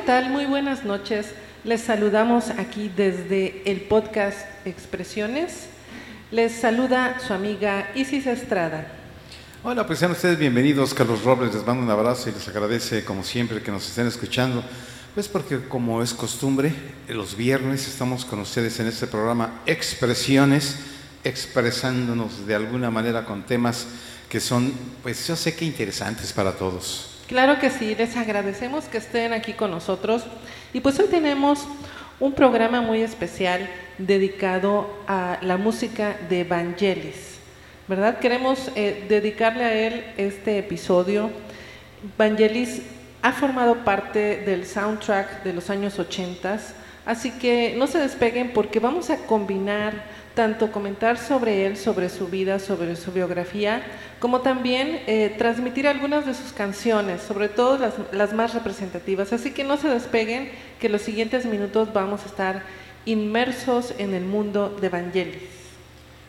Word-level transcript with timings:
¿Qué 0.00 0.06
tal? 0.06 0.30
Muy 0.30 0.46
buenas 0.46 0.82
noches. 0.86 1.26
Les 1.62 1.82
saludamos 1.82 2.48
aquí 2.48 2.90
desde 2.96 3.62
el 3.70 3.82
podcast 3.82 4.38
Expresiones. 4.64 5.66
Les 6.30 6.52
saluda 6.52 7.18
su 7.20 7.34
amiga 7.34 7.90
Isis 7.94 8.26
Estrada. 8.26 8.86
Hola, 9.62 9.86
pues 9.86 9.98
sean 9.98 10.12
ustedes 10.12 10.38
bienvenidos. 10.38 10.94
Carlos 10.94 11.22
Robles 11.22 11.52
les 11.52 11.66
mando 11.66 11.82
un 11.82 11.90
abrazo 11.90 12.30
y 12.30 12.32
les 12.32 12.48
agradece 12.48 13.04
como 13.04 13.22
siempre 13.22 13.60
que 13.60 13.70
nos 13.70 13.86
estén 13.86 14.06
escuchando. 14.06 14.64
Pues 15.14 15.28
porque 15.28 15.68
como 15.68 16.02
es 16.02 16.14
costumbre, 16.14 16.72
los 17.08 17.36
viernes 17.36 17.86
estamos 17.86 18.24
con 18.24 18.38
ustedes 18.38 18.80
en 18.80 18.86
este 18.86 19.06
programa 19.06 19.60
Expresiones, 19.66 20.78
expresándonos 21.24 22.46
de 22.46 22.54
alguna 22.54 22.90
manera 22.90 23.26
con 23.26 23.42
temas 23.42 23.86
que 24.30 24.40
son, 24.40 24.72
pues 25.02 25.26
yo 25.26 25.36
sé 25.36 25.54
que 25.54 25.66
interesantes 25.66 26.32
para 26.32 26.52
todos. 26.56 27.19
Claro 27.30 27.60
que 27.60 27.70
sí, 27.70 27.94
les 27.94 28.16
agradecemos 28.16 28.86
que 28.86 28.98
estén 28.98 29.32
aquí 29.32 29.52
con 29.52 29.70
nosotros. 29.70 30.24
Y 30.72 30.80
pues 30.80 30.98
hoy 30.98 31.06
tenemos 31.06 31.64
un 32.18 32.32
programa 32.32 32.80
muy 32.80 33.02
especial 33.02 33.70
dedicado 33.98 34.92
a 35.06 35.38
la 35.40 35.56
música 35.56 36.16
de 36.28 36.42
Vangelis. 36.42 37.38
¿Verdad? 37.86 38.18
Queremos 38.18 38.72
eh, 38.74 39.06
dedicarle 39.08 39.62
a 39.62 39.74
él 39.74 40.04
este 40.16 40.58
episodio. 40.58 41.30
Vangelis 42.18 42.82
ha 43.22 43.30
formado 43.30 43.84
parte 43.84 44.38
del 44.38 44.66
soundtrack 44.66 45.44
de 45.44 45.52
los 45.52 45.70
años 45.70 46.00
80, 46.00 46.58
así 47.06 47.30
que 47.30 47.76
no 47.76 47.86
se 47.86 47.98
despeguen 47.98 48.52
porque 48.52 48.80
vamos 48.80 49.08
a 49.08 49.18
combinar 49.18 50.02
tanto 50.40 50.72
comentar 50.72 51.18
sobre 51.18 51.66
él, 51.66 51.76
sobre 51.76 52.08
su 52.08 52.28
vida, 52.28 52.58
sobre 52.58 52.96
su 52.96 53.12
biografía, 53.12 53.82
como 54.20 54.40
también 54.40 55.02
eh, 55.06 55.34
transmitir 55.36 55.86
algunas 55.86 56.24
de 56.24 56.32
sus 56.32 56.54
canciones, 56.54 57.20
sobre 57.20 57.50
todo 57.50 57.76
las, 57.76 57.92
las, 58.10 58.32
más 58.32 58.54
representativas. 58.54 59.34
Así 59.34 59.50
que 59.50 59.64
no 59.64 59.76
se 59.76 59.88
despeguen, 59.88 60.50
que 60.80 60.88
los 60.88 61.02
siguientes 61.02 61.44
minutos 61.44 61.92
vamos 61.92 62.22
a 62.22 62.28
estar 62.28 62.62
inmersos 63.04 63.92
en 63.98 64.14
el 64.14 64.24
mundo 64.24 64.74
de 64.80 64.88
Vangelis. 64.88 65.42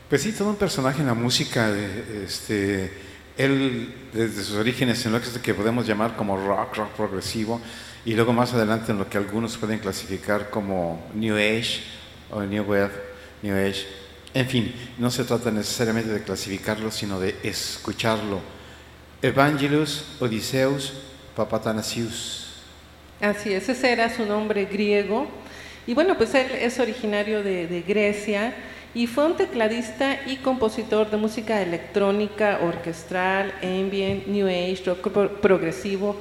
Pues 0.09 0.23
sí, 0.23 0.34
todo 0.34 0.50
un 0.50 0.58
personaje 0.58 1.00
en 1.00 1.08
la 1.08 1.14
música. 1.14 1.73
Este, 2.22 2.92
él, 3.38 3.95
desde 4.12 4.44
sus 4.44 4.58
orígenes, 4.58 5.06
en 5.06 5.14
lo 5.14 5.22
que 5.42 5.54
podemos 5.54 5.88
llamar 5.88 6.17
como 6.17 6.36
rock, 6.36 6.76
rock 6.76 6.89
progresivo, 6.98 7.62
y 8.04 8.14
luego 8.16 8.34
más 8.34 8.54
adelante 8.54 8.92
en 8.92 8.98
lo 8.98 9.09
que 9.09 9.17
algunos 9.17 9.56
pueden 9.56 9.80
clasificar 9.80 10.50
como 10.50 11.09
New 11.14 11.38
Age 11.38 11.84
o 12.30 12.42
New 12.42 12.66
Wave, 12.66 12.92
New 13.42 13.56
Age. 13.56 14.00
En 14.33 14.47
fin, 14.47 14.73
no 14.97 15.11
se 15.11 15.25
trata 15.25 15.51
necesariamente 15.51 16.11
de 16.11 16.23
clasificarlo, 16.23 16.89
sino 16.89 17.19
de 17.19 17.35
escucharlo. 17.43 18.39
Evangelus 19.21 20.05
Odiseus 20.19 20.93
Papatanasius. 21.36 22.47
Así 23.20 23.53
es, 23.53 23.67
ese 23.67 23.91
era 23.91 24.14
su 24.15 24.25
nombre 24.25 24.65
griego. 24.65 25.27
Y 25.86 25.93
bueno, 25.93 26.17
pues 26.17 26.33
él 26.33 26.49
es 26.52 26.80
originario 26.80 27.43
de, 27.43 27.67
de 27.67 27.81
Grecia 27.81 28.55
y 28.93 29.08
fue 29.08 29.25
un 29.25 29.36
tecladista 29.36 30.20
y 30.25 30.37
compositor 30.37 31.09
de 31.09 31.17
música 31.17 31.61
electrónica, 31.61 32.59
orquestral, 32.64 33.53
ambient, 33.61 34.27
new 34.27 34.47
age, 34.47 34.83
rock 34.86 35.09
progresivo, 35.41 36.15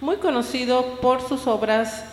muy 0.00 0.16
conocido 0.16 1.00
por 1.00 1.26
sus 1.26 1.46
obras 1.46 2.04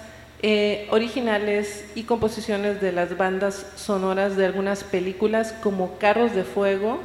eh, 0.43 0.87
originales 0.91 1.85
y 1.95 2.03
composiciones 2.03 2.79
de 2.79 2.91
las 2.91 3.17
bandas 3.17 3.65
sonoras 3.75 4.37
de 4.37 4.45
algunas 4.45 4.83
películas 4.83 5.51
como 5.63 5.97
Carros 5.97 6.35
de 6.35 6.43
Fuego, 6.43 6.99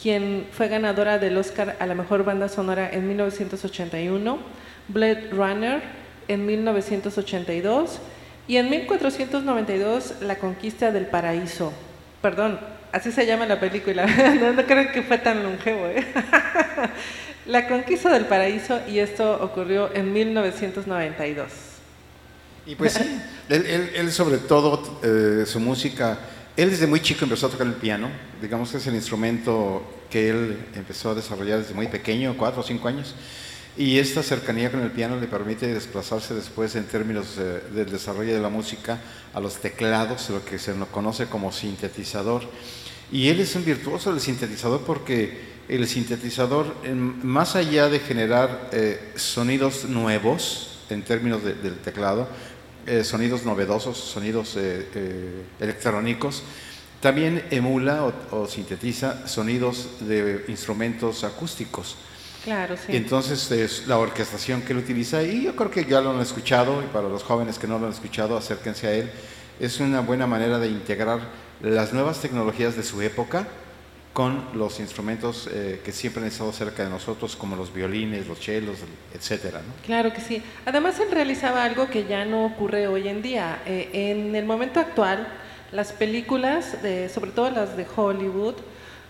quien 0.00 0.46
fue 0.52 0.68
ganadora 0.68 1.18
del 1.18 1.36
Oscar 1.38 1.76
a 1.80 1.86
la 1.86 1.96
mejor 1.96 2.24
banda 2.24 2.48
sonora 2.48 2.88
en 2.88 3.08
1981, 3.08 4.38
Blade 4.86 5.28
Runner 5.32 5.82
en 6.28 6.46
1982 6.46 7.98
y 8.46 8.58
en 8.58 8.70
1492 8.70 10.14
La 10.20 10.36
Conquista 10.36 10.92
del 10.92 11.06
Paraíso. 11.06 11.72
Perdón, 12.22 12.60
así 12.92 13.10
se 13.10 13.26
llama 13.26 13.46
la 13.46 13.58
película, 13.58 14.06
no, 14.54 14.62
creo 14.64 14.92
que 14.92 15.02
fue 15.02 15.18
tan 15.18 15.42
longevo. 15.42 15.86
¿eh? 15.88 16.06
la 17.46 17.66
Conquista 17.66 18.10
del 18.12 18.26
Paraíso 18.26 18.80
y 18.88 19.00
esto 19.00 19.42
ocurrió 19.42 19.92
en 19.94 20.12
1992. 20.12 21.67
Y 22.68 22.74
pues 22.74 22.92
sí, 22.92 23.18
él, 23.48 23.90
él, 23.94 24.12
sobre 24.12 24.36
todo, 24.36 25.00
eh, 25.02 25.46
su 25.46 25.58
música, 25.58 26.18
él 26.54 26.68
desde 26.68 26.86
muy 26.86 27.00
chico 27.00 27.24
empezó 27.24 27.46
a 27.46 27.50
tocar 27.50 27.66
el 27.66 27.72
piano, 27.72 28.10
digamos 28.42 28.70
que 28.70 28.76
es 28.76 28.86
el 28.86 28.94
instrumento 28.94 29.82
que 30.10 30.28
él 30.28 30.58
empezó 30.74 31.12
a 31.12 31.14
desarrollar 31.14 31.60
desde 31.60 31.72
muy 31.72 31.88
pequeño, 31.88 32.36
cuatro 32.36 32.60
o 32.60 32.62
cinco 32.62 32.88
años, 32.88 33.14
y 33.78 33.98
esta 33.98 34.22
cercanía 34.22 34.70
con 34.70 34.80
el 34.80 34.90
piano 34.90 35.18
le 35.18 35.26
permite 35.28 35.72
desplazarse 35.72 36.34
después 36.34 36.76
en 36.76 36.84
términos 36.84 37.36
eh, 37.38 37.62
del 37.72 37.90
desarrollo 37.90 38.34
de 38.34 38.40
la 38.40 38.50
música 38.50 39.00
a 39.32 39.40
los 39.40 39.56
teclados, 39.56 40.28
lo 40.28 40.44
que 40.44 40.58
se 40.58 40.74
conoce 40.92 41.24
como 41.24 41.52
sintetizador. 41.52 42.42
Y 43.10 43.28
él 43.28 43.40
es 43.40 43.56
un 43.56 43.64
virtuoso 43.64 44.10
del 44.12 44.20
sintetizador 44.20 44.82
porque 44.82 45.56
el 45.70 45.88
sintetizador, 45.88 46.74
más 47.22 47.56
allá 47.56 47.88
de 47.88 48.00
generar 48.00 48.68
eh, 48.72 49.12
sonidos 49.16 49.86
nuevos 49.86 50.80
en 50.90 51.02
términos 51.02 51.44
de, 51.44 51.54
del 51.54 51.78
teclado, 51.78 52.28
eh, 52.88 53.04
sonidos 53.04 53.44
novedosos, 53.44 53.98
sonidos 53.98 54.56
eh, 54.56 54.88
eh, 54.94 55.42
electrónicos. 55.60 56.42
También 57.00 57.44
emula 57.50 58.04
o, 58.04 58.12
o, 58.42 58.46
sintetiza 58.48 59.28
sonidos 59.28 59.88
de 60.00 60.44
instrumentos 60.48 61.22
acústicos. 61.22 61.96
Claro, 62.42 62.76
sí. 62.76 62.96
Entonces 62.96 63.50
es 63.52 63.86
la 63.86 63.98
orquestación 63.98 64.62
que 64.62 64.72
él 64.72 64.78
utiliza, 64.78 65.22
y 65.22 65.44
yo 65.44 65.54
creo 65.54 65.70
que 65.70 65.84
ya 65.84 66.00
lo 66.00 66.10
han 66.10 66.20
escuchado, 66.20 66.82
y 66.82 66.86
para 66.86 67.08
los 67.08 67.22
jóvenes 67.22 67.58
que 67.58 67.66
no 67.66 67.78
lo 67.78 67.86
han 67.86 67.92
escuchado, 67.92 68.36
acérquense 68.36 68.86
a 68.86 68.92
él. 68.94 69.10
Es 69.60 69.80
una 69.80 70.00
buena 70.00 70.26
manera 70.26 70.58
de 70.58 70.68
integrar 70.68 71.20
las 71.60 71.92
nuevas 71.92 72.20
tecnologías 72.20 72.76
de 72.76 72.82
su 72.82 73.02
época 73.02 73.46
con 74.18 74.46
los 74.54 74.80
instrumentos 74.80 75.48
eh, 75.52 75.80
que 75.84 75.92
siempre 75.92 76.20
han 76.20 76.26
estado 76.26 76.50
cerca 76.50 76.82
de 76.82 76.90
nosotros, 76.90 77.36
como 77.36 77.54
los 77.54 77.72
violines, 77.72 78.26
los 78.26 78.40
chelos, 78.40 78.78
etcétera. 79.14 79.60
¿no? 79.64 79.72
Claro 79.86 80.12
que 80.12 80.20
sí. 80.20 80.42
Además, 80.66 80.98
él 80.98 81.12
realizaba 81.12 81.62
algo 81.62 81.88
que 81.88 82.04
ya 82.04 82.24
no 82.24 82.44
ocurre 82.44 82.88
hoy 82.88 83.06
en 83.06 83.22
día. 83.22 83.62
Eh, 83.64 83.90
en 84.10 84.34
el 84.34 84.44
momento 84.44 84.80
actual, 84.80 85.28
las 85.70 85.92
películas, 85.92 86.82
de, 86.82 87.08
sobre 87.08 87.30
todo 87.30 87.50
las 87.50 87.76
de 87.76 87.86
Hollywood, 87.94 88.56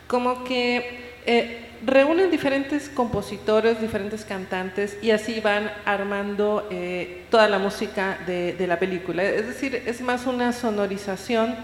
como 0.07 0.45
que 0.45 1.15
eh, 1.25 1.65
reúnen 1.87 2.31
diferentes 2.31 2.91
compositores, 2.91 3.81
diferentes 3.81 4.27
cantantes 4.27 4.99
y 5.01 5.13
así 5.13 5.41
van 5.41 5.73
armando 5.87 6.69
eh, 6.71 7.25
toda 7.31 7.49
la 7.49 7.59
música 7.59 8.19
de, 8.27 8.53
de 8.53 8.67
la 8.67 8.79
película. 8.79 9.25
Es 9.25 9.47
decir, 9.47 9.75
es 9.87 10.03
más 10.03 10.27
una 10.27 10.53
sonorización 10.53 11.57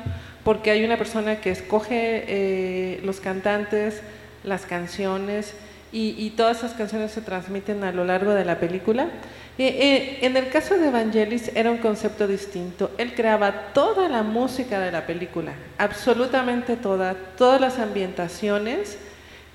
porque 0.44 0.70
hay 0.70 0.84
una 0.84 0.96
persona 0.96 1.40
que 1.40 1.50
escoge 1.50 2.24
eh, 2.28 3.00
los 3.02 3.20
cantantes, 3.20 4.02
las 4.44 4.66
canciones 4.66 5.54
y, 5.90 6.14
y, 6.18 6.30
todas 6.30 6.58
esas 6.58 6.74
canciones 6.74 7.12
se 7.12 7.20
transmiten 7.20 7.84
a 7.84 7.92
lo 7.92 8.04
largo 8.04 8.32
de 8.32 8.44
la 8.44 8.58
película. 8.58 9.08
Eh, 9.56 9.68
eh, 9.68 10.18
en 10.22 10.36
el 10.36 10.48
caso 10.48 10.76
de 10.76 10.90
Vangelis 10.90 11.52
era 11.54 11.70
un 11.70 11.78
concepto 11.78 12.26
distinto. 12.26 12.90
Él 12.98 13.14
creaba 13.14 13.72
toda 13.72 14.08
la 14.08 14.24
música 14.24 14.80
de 14.80 14.90
la 14.90 15.06
película, 15.06 15.52
absolutamente 15.78 16.76
toda, 16.76 17.14
todas 17.14 17.60
las 17.60 17.78
ambientaciones, 17.78 18.98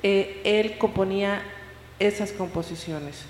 eh, 0.02 0.40
él 0.46 0.78
componía 0.78 1.42
esas 2.00 2.32
composiciones 2.32 3.26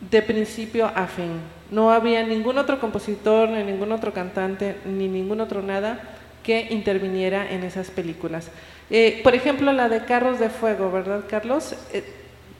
de 0.00 0.20
principio 0.20 0.90
a 0.92 1.06
fin. 1.06 1.40
No 1.70 1.92
había 1.92 2.24
ningún 2.24 2.58
otro 2.58 2.80
compositor, 2.80 3.48
ni 3.48 3.62
ningún 3.62 3.92
otro 3.92 4.12
cantante, 4.12 4.76
ni 4.84 5.06
ningún 5.06 5.40
otro 5.40 5.62
nada 5.62 6.13
que 6.44 6.68
interviniera 6.70 7.50
en 7.50 7.64
esas 7.64 7.90
películas. 7.90 8.48
Eh, 8.90 9.20
por 9.24 9.34
ejemplo, 9.34 9.72
la 9.72 9.88
de 9.88 10.04
Carros 10.04 10.38
de 10.38 10.50
Fuego, 10.50 10.92
¿verdad, 10.92 11.24
Carlos? 11.28 11.74
Eh, 11.92 12.04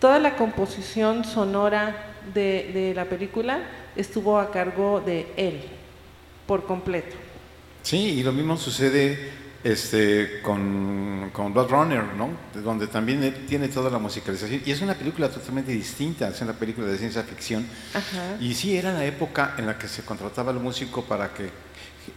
toda 0.00 0.18
la 0.18 0.34
composición 0.34 1.24
sonora 1.24 1.94
de, 2.34 2.70
de, 2.74 2.94
la 2.94 3.04
película 3.04 3.60
estuvo 3.94 4.38
a 4.38 4.50
cargo 4.50 5.00
de 5.00 5.28
él, 5.36 5.60
por 6.46 6.64
completo. 6.64 7.14
Sí, 7.82 8.18
y 8.18 8.22
lo 8.22 8.32
mismo 8.32 8.56
sucede 8.56 9.30
este, 9.64 10.42
con, 10.42 11.30
con 11.32 11.52
Blood 11.54 11.70
Runner, 11.70 12.04
¿no? 12.16 12.30
donde 12.62 12.86
también 12.86 13.46
tiene 13.48 13.68
toda 13.68 13.90
la 13.90 13.98
musicalización. 13.98 14.62
Y 14.64 14.70
es 14.70 14.82
una 14.82 14.94
película 14.94 15.30
totalmente 15.30 15.72
distinta, 15.72 16.28
es 16.28 16.40
una 16.42 16.52
película 16.52 16.86
de 16.86 16.98
ciencia 16.98 17.22
ficción. 17.22 17.66
Y 18.40 18.54
sí, 18.54 18.76
era 18.76 18.92
la 18.92 19.04
época 19.06 19.54
en 19.56 19.66
la 19.66 19.78
que 19.78 19.88
se 19.88 20.02
contrataba 20.02 20.52
al 20.52 20.60
músico 20.60 21.02
para 21.04 21.32
que 21.32 21.48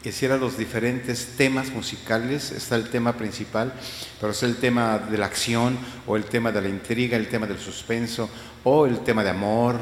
hiciera 0.03 0.37
los 0.37 0.57
diferentes 0.57 1.35
temas 1.37 1.71
musicales. 1.71 2.51
Está 2.51 2.75
el 2.75 2.89
tema 2.89 3.13
principal, 3.13 3.73
pero 4.19 4.31
es 4.31 4.43
el 4.43 4.57
tema 4.57 4.99
de 4.99 5.17
la 5.17 5.25
acción, 5.25 5.77
o 6.05 6.15
el 6.15 6.25
tema 6.25 6.51
de 6.51 6.61
la 6.61 6.69
intriga, 6.69 7.17
el 7.17 7.27
tema 7.27 7.47
del 7.47 7.59
suspenso, 7.59 8.29
o 8.63 8.85
el 8.85 8.99
tema 8.99 9.23
de 9.23 9.29
amor 9.29 9.79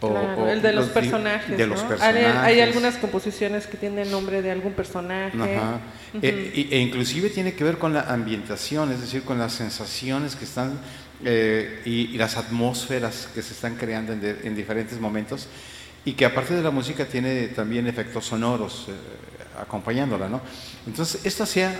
o, 0.00 0.46
el 0.46 0.60
de 0.60 0.72
los, 0.72 0.88
personajes. 0.88 1.56
De 1.56 1.66
los 1.66 1.82
Hay, 2.00 2.60
algunas 2.60 2.96
composiciones 2.96 3.66
que 3.66 3.78
tienen 3.78 4.00
el 4.00 4.10
nombre 4.10 4.42
de 4.42 4.50
algún 4.50 4.72
personaje. 4.72 5.38
e, 6.20 6.68
e, 6.70 6.78
inclusive 6.78 7.30
tiene 7.30 7.54
que 7.54 7.64
ver 7.64 7.78
con 7.78 7.94
la 7.94 8.02
ambientación, 8.02 8.92
es 8.92 9.00
decir, 9.00 9.22
con 9.22 9.38
las 9.38 9.52
sensaciones 9.52 10.36
que 10.36 10.44
están 10.44 10.78
eh, 11.24 11.80
y, 11.86 12.18
las 12.18 12.36
atmósferas 12.36 13.28
que 13.34 13.40
se 13.40 13.54
están 13.54 13.76
creando 13.76 14.12
en, 14.12 14.54
diferentes 14.54 15.00
momentos 15.00 15.48
y 16.04 16.12
que 16.12 16.26
aparte 16.26 16.54
de 16.54 16.62
la 16.62 16.70
música 16.70 17.06
tiene 17.06 17.48
también 17.48 17.86
efectos 17.86 18.26
sonoros 18.26 18.86
eh, 18.88 18.92
acompañándola, 19.60 20.28
¿no? 20.28 20.40
Entonces, 20.86 21.24
esto 21.24 21.44
hacía, 21.44 21.78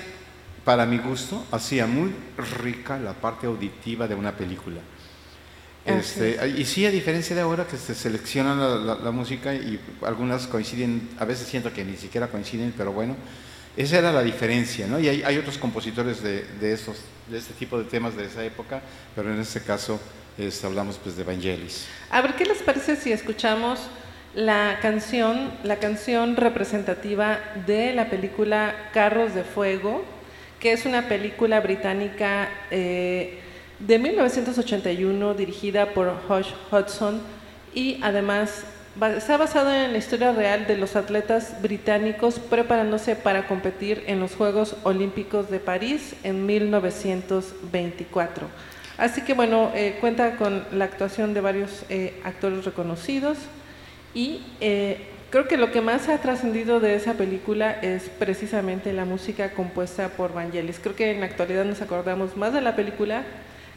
para 0.64 0.86
mi 0.86 0.98
gusto, 0.98 1.44
hacía 1.50 1.86
muy 1.86 2.12
rica 2.60 2.98
la 2.98 3.12
parte 3.12 3.46
auditiva 3.46 4.08
de 4.08 4.14
una 4.14 4.32
película. 4.36 4.80
Este, 5.84 6.36
y 6.48 6.64
sí, 6.64 6.84
a 6.84 6.90
diferencia 6.90 7.36
de 7.36 7.42
ahora 7.42 7.64
que 7.64 7.76
se 7.76 7.94
selecciona 7.94 8.54
la, 8.56 9.10
música 9.12 9.54
y 9.54 9.78
algunas 10.02 10.48
coinciden, 10.48 11.10
a 11.18 11.24
veces 11.24 11.46
siento 11.46 11.72
que 11.72 11.84
ni 11.84 11.96
siquiera 11.96 12.26
coinciden, 12.26 12.74
pero 12.76 12.92
bueno, 12.92 13.14
esa 13.76 13.98
era 13.98 14.10
la 14.10 14.24
diferencia, 14.24 14.88
¿no? 14.88 14.98
Y 14.98 15.08
hay, 15.08 15.38
otros 15.38 15.58
compositores 15.58 16.22
de, 16.22 16.42
de, 16.60 16.72
esos, 16.72 16.96
de 17.30 17.38
este 17.38 17.54
tipo 17.54 17.78
de 17.78 17.84
temas 17.84 18.16
de 18.16 18.24
esa 18.24 18.44
época, 18.44 18.80
pero 19.14 19.32
en 19.32 19.38
este 19.38 19.60
caso 19.60 20.00
este, 20.38 20.66
hablamos 20.66 20.98
pues 21.02 21.16
de 21.16 21.24
Vangelis. 21.24 21.86
A 22.10 22.20
ver, 22.20 22.34
¿qué 22.34 22.44
les 22.44 22.58
parece 22.58 22.96
si 22.96 23.10
escuchamos 23.10 23.80
la 24.36 24.78
canción, 24.80 25.50
la 25.64 25.76
canción 25.76 26.36
representativa 26.36 27.40
de 27.66 27.92
la 27.92 28.08
película 28.08 28.90
Carros 28.92 29.34
de 29.34 29.42
Fuego, 29.42 30.04
que 30.60 30.70
es 30.70 30.86
una 30.86 31.08
película 31.08 31.60
británica... 31.60 32.48
Eh, 32.70 33.40
de 33.78 33.98
1981 33.98 35.34
dirigida 35.34 35.92
por 35.92 36.08
Hodge 36.28 36.54
Hudson 36.70 37.20
y 37.74 37.98
además 38.02 38.64
está 39.16 39.36
basada 39.36 39.84
en 39.84 39.92
la 39.92 39.98
historia 39.98 40.32
real 40.32 40.66
de 40.66 40.78
los 40.78 40.96
atletas 40.96 41.60
británicos 41.60 42.38
preparándose 42.38 43.16
para 43.16 43.46
competir 43.46 44.04
en 44.06 44.20
los 44.20 44.34
Juegos 44.34 44.76
Olímpicos 44.84 45.50
de 45.50 45.60
París 45.60 46.14
en 46.22 46.46
1924. 46.46 48.46
Así 48.96 49.20
que 49.20 49.34
bueno, 49.34 49.70
eh, 49.74 49.98
cuenta 50.00 50.36
con 50.36 50.64
la 50.72 50.86
actuación 50.86 51.34
de 51.34 51.42
varios 51.42 51.84
eh, 51.90 52.18
actores 52.24 52.64
reconocidos 52.64 53.36
y 54.16 54.40
eh, 54.62 54.96
creo 55.28 55.46
que 55.46 55.58
lo 55.58 55.70
que 55.70 55.82
más 55.82 56.08
ha 56.08 56.16
trascendido 56.22 56.80
de 56.80 56.96
esa 56.96 57.12
película 57.12 57.72
es 57.82 58.04
precisamente 58.18 58.94
la 58.94 59.04
música 59.04 59.50
compuesta 59.50 60.08
por 60.08 60.32
Vangelis. 60.32 60.78
Creo 60.82 60.96
que 60.96 61.10
en 61.10 61.20
la 61.20 61.26
actualidad 61.26 61.66
nos 61.66 61.82
acordamos 61.82 62.34
más 62.34 62.54
de 62.54 62.62
la 62.62 62.74
película 62.74 63.24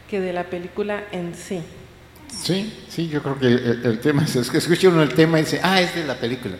que 0.09 0.21
de 0.21 0.31
la 0.31 0.45
película 0.45 1.03
en 1.11 1.35
sí. 1.35 1.61
Sí, 2.41 2.73
sí, 2.87 3.09
yo 3.09 3.21
creo 3.21 3.37
que 3.37 3.47
el, 3.47 3.99
tema 3.99 4.23
es, 4.23 4.49
que 4.49 4.59
escucha 4.59 4.87
uno 4.87 5.03
el 5.03 5.13
tema 5.13 5.39
y 5.39 5.43
dice, 5.43 5.59
ah, 5.61 5.81
es 5.81 5.93
de 5.93 6.05
la 6.05 6.15
película. 6.15 6.55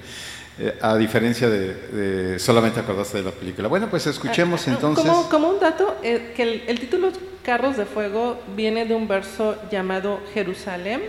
Eh, 0.60 0.78
a 0.82 0.98
diferencia 0.98 1.50
de, 1.50 2.38
solamente 2.38 2.82
acordarse 2.82 3.20
de 3.20 3.24
la 3.24 3.32
película. 3.32 3.70
Bueno, 3.70 3.90
pues 3.90 4.08
escuchemos 4.08 4.68
ah, 4.68 4.72
ah, 4.72 4.74
entonces. 4.74 5.06
Como, 5.06 5.30
como 5.30 5.50
un 5.52 5.60
dato, 5.62 5.96
eh, 6.04 6.34
que 6.36 6.44
el, 6.44 6.64
el, 6.68 6.82
título 6.82 7.14
Carros 7.44 7.78
de 7.78 7.86
Fuego 7.86 8.42
viene 8.58 8.84
de 8.86 8.94
un 8.94 9.08
verso 9.08 9.56
llamado 9.72 10.20
Jerusalén, 10.34 11.00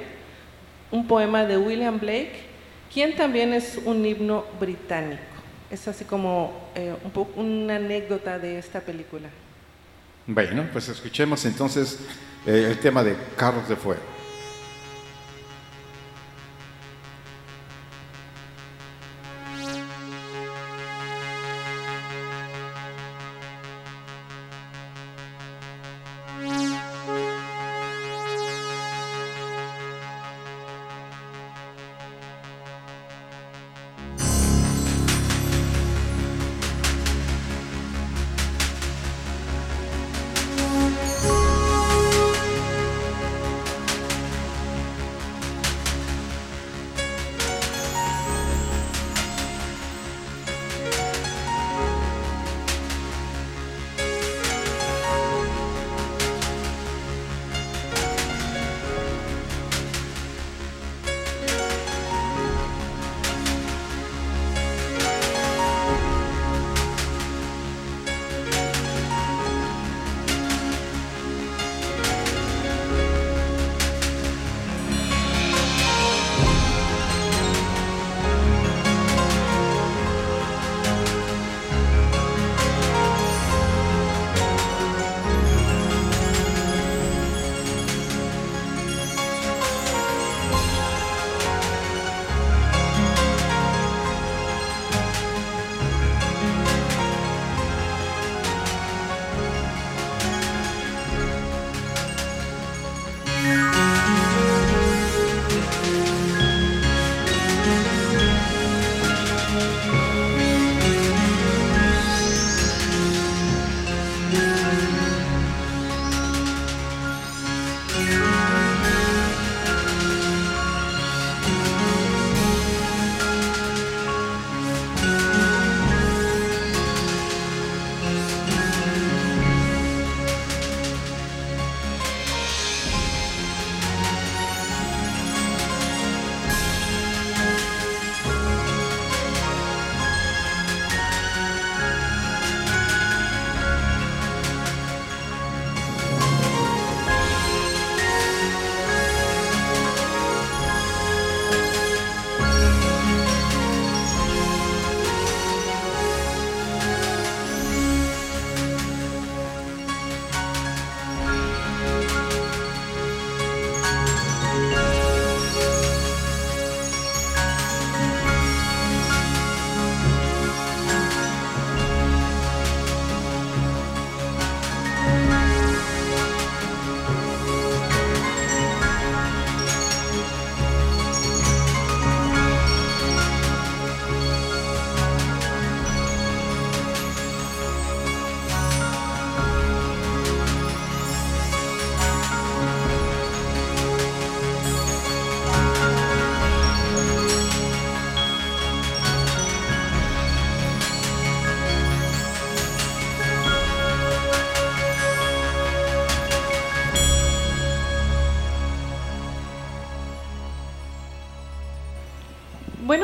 un 0.92 1.08
poema 1.08 1.44
de 1.46 1.58
William 1.58 1.98
Blake, 1.98 2.49
quien 2.92 3.16
también 3.16 3.52
es 3.52 3.78
un 3.84 4.04
himno 4.04 4.44
británico. 4.58 5.22
Es 5.70 5.86
así 5.86 6.04
como 6.04 6.70
eh, 6.74 6.94
un 7.04 7.10
poco, 7.10 7.40
una 7.40 7.76
anécdota 7.76 8.38
de 8.38 8.58
esta 8.58 8.80
película. 8.80 9.28
Bueno, 10.26 10.68
pues 10.72 10.88
escuchemos 10.88 11.44
entonces 11.44 11.98
eh, 12.46 12.68
el 12.70 12.78
tema 12.78 13.04
de 13.04 13.16
carros 13.36 13.68
de 13.68 13.76
fuego. 13.76 14.02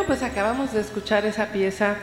Pues 0.06 0.22
acabamos 0.22 0.72
de 0.72 0.80
escuchar 0.80 1.26
esa 1.26 1.46
pieza 1.46 1.96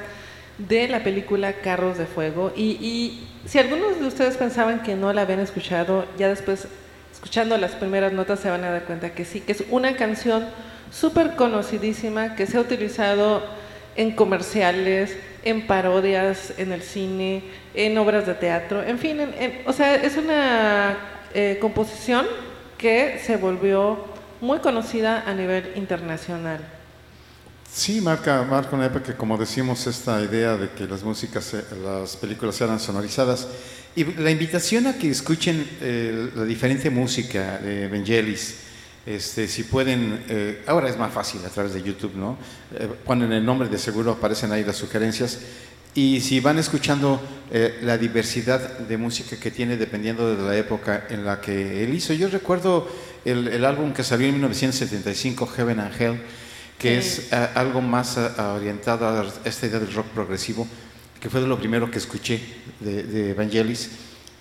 de 0.57 0.88
la 0.88 1.03
película 1.03 1.53
Carros 1.53 1.98
de 1.98 2.05
Fuego 2.05 2.51
y, 2.55 3.27
si 3.45 3.60
algunos 3.60 4.00
de 4.00 4.07
ustedes 4.07 4.38
pensaban 4.38 4.83
que 4.83 4.95
no 4.95 5.12
la 5.12 5.24
habían 5.24 5.41
escuchado, 5.41 6.05
ya 6.17 6.29
después 6.29 6.67
escuchando 7.12 7.57
las 7.57 7.72
primeras 7.72 8.13
notas 8.13 8.39
se 8.39 8.50
van 8.50 8.63
a 8.63 8.69
dar 8.69 8.83
cuenta 8.83 9.13
que 9.13 9.25
sí, 9.25 9.41
que 9.41 9.51
es 9.51 9.63
una 9.69 9.98
canción 9.98 10.45
súper 10.91 11.36
conocidísima 11.36 12.36
que 12.36 12.45
se 12.45 12.57
ha 12.57 12.62
utilizado 12.62 13.43
en 13.95 14.12
comerciales, 14.12 15.17
en 15.43 15.67
parodias, 15.67 16.53
en 16.57 16.72
el 16.72 16.81
cine, 16.81 17.43
en 17.74 17.98
obras 17.98 18.25
de 18.25 18.33
teatro, 18.33 18.81
en 18.81 18.98
fin, 18.98 19.19
o 19.65 19.74
sea, 19.74 19.95
es 19.95 20.15
una 20.15 20.98
eh, 21.33 21.57
composición 21.60 22.25
que 22.77 23.19
se 23.19 23.36
volvió 23.36 24.05
muy 24.39 24.60
conocida 24.60 25.24
a 25.25 25.33
nivel 25.33 25.72
internacional. 25.75 26.60
Sí, 27.75 28.01
marca, 28.01 28.44
marca 28.44 28.75
una 28.75 28.86
época 28.86 29.06
que, 29.06 29.13
como 29.15 29.36
decimos, 29.36 29.88
esta 29.88 30.22
idea 30.22 30.56
de 30.58 30.70
que 30.70 30.86
las 30.86 31.01
músicas, 31.01 31.56
las 31.84 32.15
películas 32.15 32.53
sean 32.53 32.80
sonorizadas. 32.80 33.48
Y 33.96 34.03
la 34.03 34.30
invitación 34.30 34.86
a 34.86 34.94
que 34.94 35.10
escuchen 35.10 35.68
eh, 35.82 36.30
la 36.36 36.44
diferente 36.44 36.92
música 36.92 37.58
de 37.58 37.88
Vangelis, 37.88 38.58
este, 39.08 39.48
si 39.48 39.63
pueden, 39.63 40.24
eh, 40.30 40.62
ahora 40.68 40.88
es 40.88 41.00
más 41.00 41.12
fácil 41.12 41.42
a 41.44 41.50
través 41.50 41.74
de 41.74 41.82
YouTube, 41.82 42.13
¿no? 42.15 42.38
Eh, 42.75 42.88
ponen 43.03 43.34
el 43.34 43.44
nombre 43.44 43.68
de 43.68 43.80
seguro, 43.80 44.12
aparecen 44.12 44.51
ahí 44.51 44.63
las 44.63 44.75
sugerencias. 44.75 45.39
Y 45.96 46.22
si 46.22 46.39
van 46.42 46.60
escuchando 46.60 47.20
eh, 47.51 47.80
la 47.82 47.98
diversidad 47.98 48.77
de 48.77 48.98
música 48.98 49.36
que 49.38 49.50
tiene 49.50 49.77
dependiendo 49.77 50.36
de 50.36 50.44
la 50.44 50.56
época 50.56 51.08
en 51.10 51.25
la 51.25 51.42
que 51.42 51.84
él 51.84 51.96
hizo. 51.96 52.13
Yo 52.13 52.30
recuerdo 52.30 52.88
el, 53.25 53.48
el 53.48 53.65
álbum 53.65 53.94
que 53.94 54.03
salió 54.03 54.27
en 54.27 54.34
1975, 54.34 55.48
Heaven 55.48 55.80
and 55.80 56.01
Hell, 56.01 56.22
que 56.83 56.97
es 56.97 57.31
algo 57.31 57.79
más 57.79 58.17
orientado 58.17 59.07
a 59.07 59.25
esta 59.45 59.67
idea 59.67 59.79
del 59.79 59.93
rock 59.93 60.07
progresivo, 60.07 60.67
que 61.17 61.29
fue 61.29 61.39
de 61.39 61.47
lo 61.47 61.57
primero 61.57 61.89
que 61.89 61.97
escuché 61.97 62.41
de, 62.81 63.03
de 63.03 63.29
Evangelis. 63.29 63.89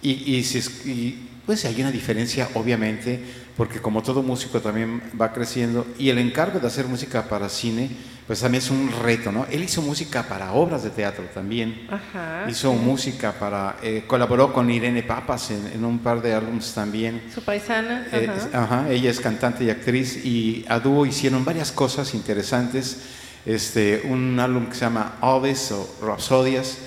Y, 0.02 0.10
y, 0.10 0.90
y 0.90 1.28
pues 1.46 1.64
hay 1.66 1.80
una 1.80 1.92
diferencia, 1.92 2.48
obviamente, 2.54 3.22
porque 3.56 3.80
como 3.80 4.02
todo 4.02 4.22
músico 4.22 4.60
también 4.60 5.02
va 5.20 5.32
creciendo 5.32 5.86
y 5.98 6.08
el 6.08 6.18
encargo 6.18 6.58
de 6.58 6.66
hacer 6.66 6.86
música 6.86 7.28
para 7.28 7.48
cine, 7.48 7.90
pues 8.26 8.40
también 8.40 8.62
es 8.62 8.70
un 8.70 8.90
reto, 9.02 9.30
¿no? 9.30 9.46
Él 9.50 9.62
hizo 9.62 9.82
música 9.82 10.22
para 10.22 10.52
obras 10.52 10.82
de 10.84 10.90
teatro 10.90 11.24
también, 11.34 11.86
Ajá, 11.90 12.46
hizo 12.48 12.72
música 12.72 13.32
para, 13.32 13.76
eh, 13.82 14.04
colaboró 14.06 14.52
con 14.52 14.70
Irene 14.70 15.02
Papas 15.02 15.50
en, 15.50 15.84
un 15.84 15.98
par 15.98 16.22
de 16.22 16.32
álbumes 16.32 16.72
también. 16.72 17.22
Su 17.34 17.42
paisana. 17.42 18.06
Eh, 18.12 18.30
ajá. 18.52 18.90
ella 18.90 19.10
es 19.10 19.20
cantante 19.20 19.64
y 19.64 19.70
actriz 19.70 20.24
y 20.24 20.64
a 20.68 20.78
dúo 20.78 21.04
hicieron 21.04 21.44
varias 21.44 21.72
cosas 21.72 22.14
interesantes, 22.14 23.00
este, 23.44 24.02
un 24.08 24.38
álbum 24.38 24.66
que 24.66 24.74
se 24.74 24.80
llama 24.80 25.16
Alves 25.20 25.72
o 25.72 25.96
Rhapsodias, 26.00 26.78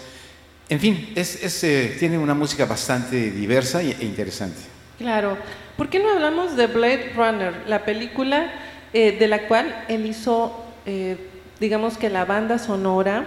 en 0.67 0.79
fin, 0.79 1.13
es, 1.15 1.63
eh, 1.63 1.95
tiene 1.99 2.17
una 2.17 2.33
música 2.33 2.65
bastante 2.65 3.29
diversa 3.29 3.83
e 3.83 3.97
interesante. 4.01 4.74
Claro. 4.97 5.37
¿Por 5.75 5.89
qué 5.89 5.99
no 5.99 6.09
hablamos 6.09 6.55
de 6.55 6.67
Blade 6.67 7.11
Runner, 7.15 7.53
la 7.67 7.83
película 7.83 8.49
eh, 8.93 9.17
de 9.19 9.27
la 9.27 9.47
cual 9.47 9.83
él 9.89 10.05
hizo, 10.05 10.63
eh, 10.85 11.17
digamos 11.59 11.97
que 11.97 12.09
la 12.09 12.23
banda 12.23 12.57
sonora, 12.57 13.25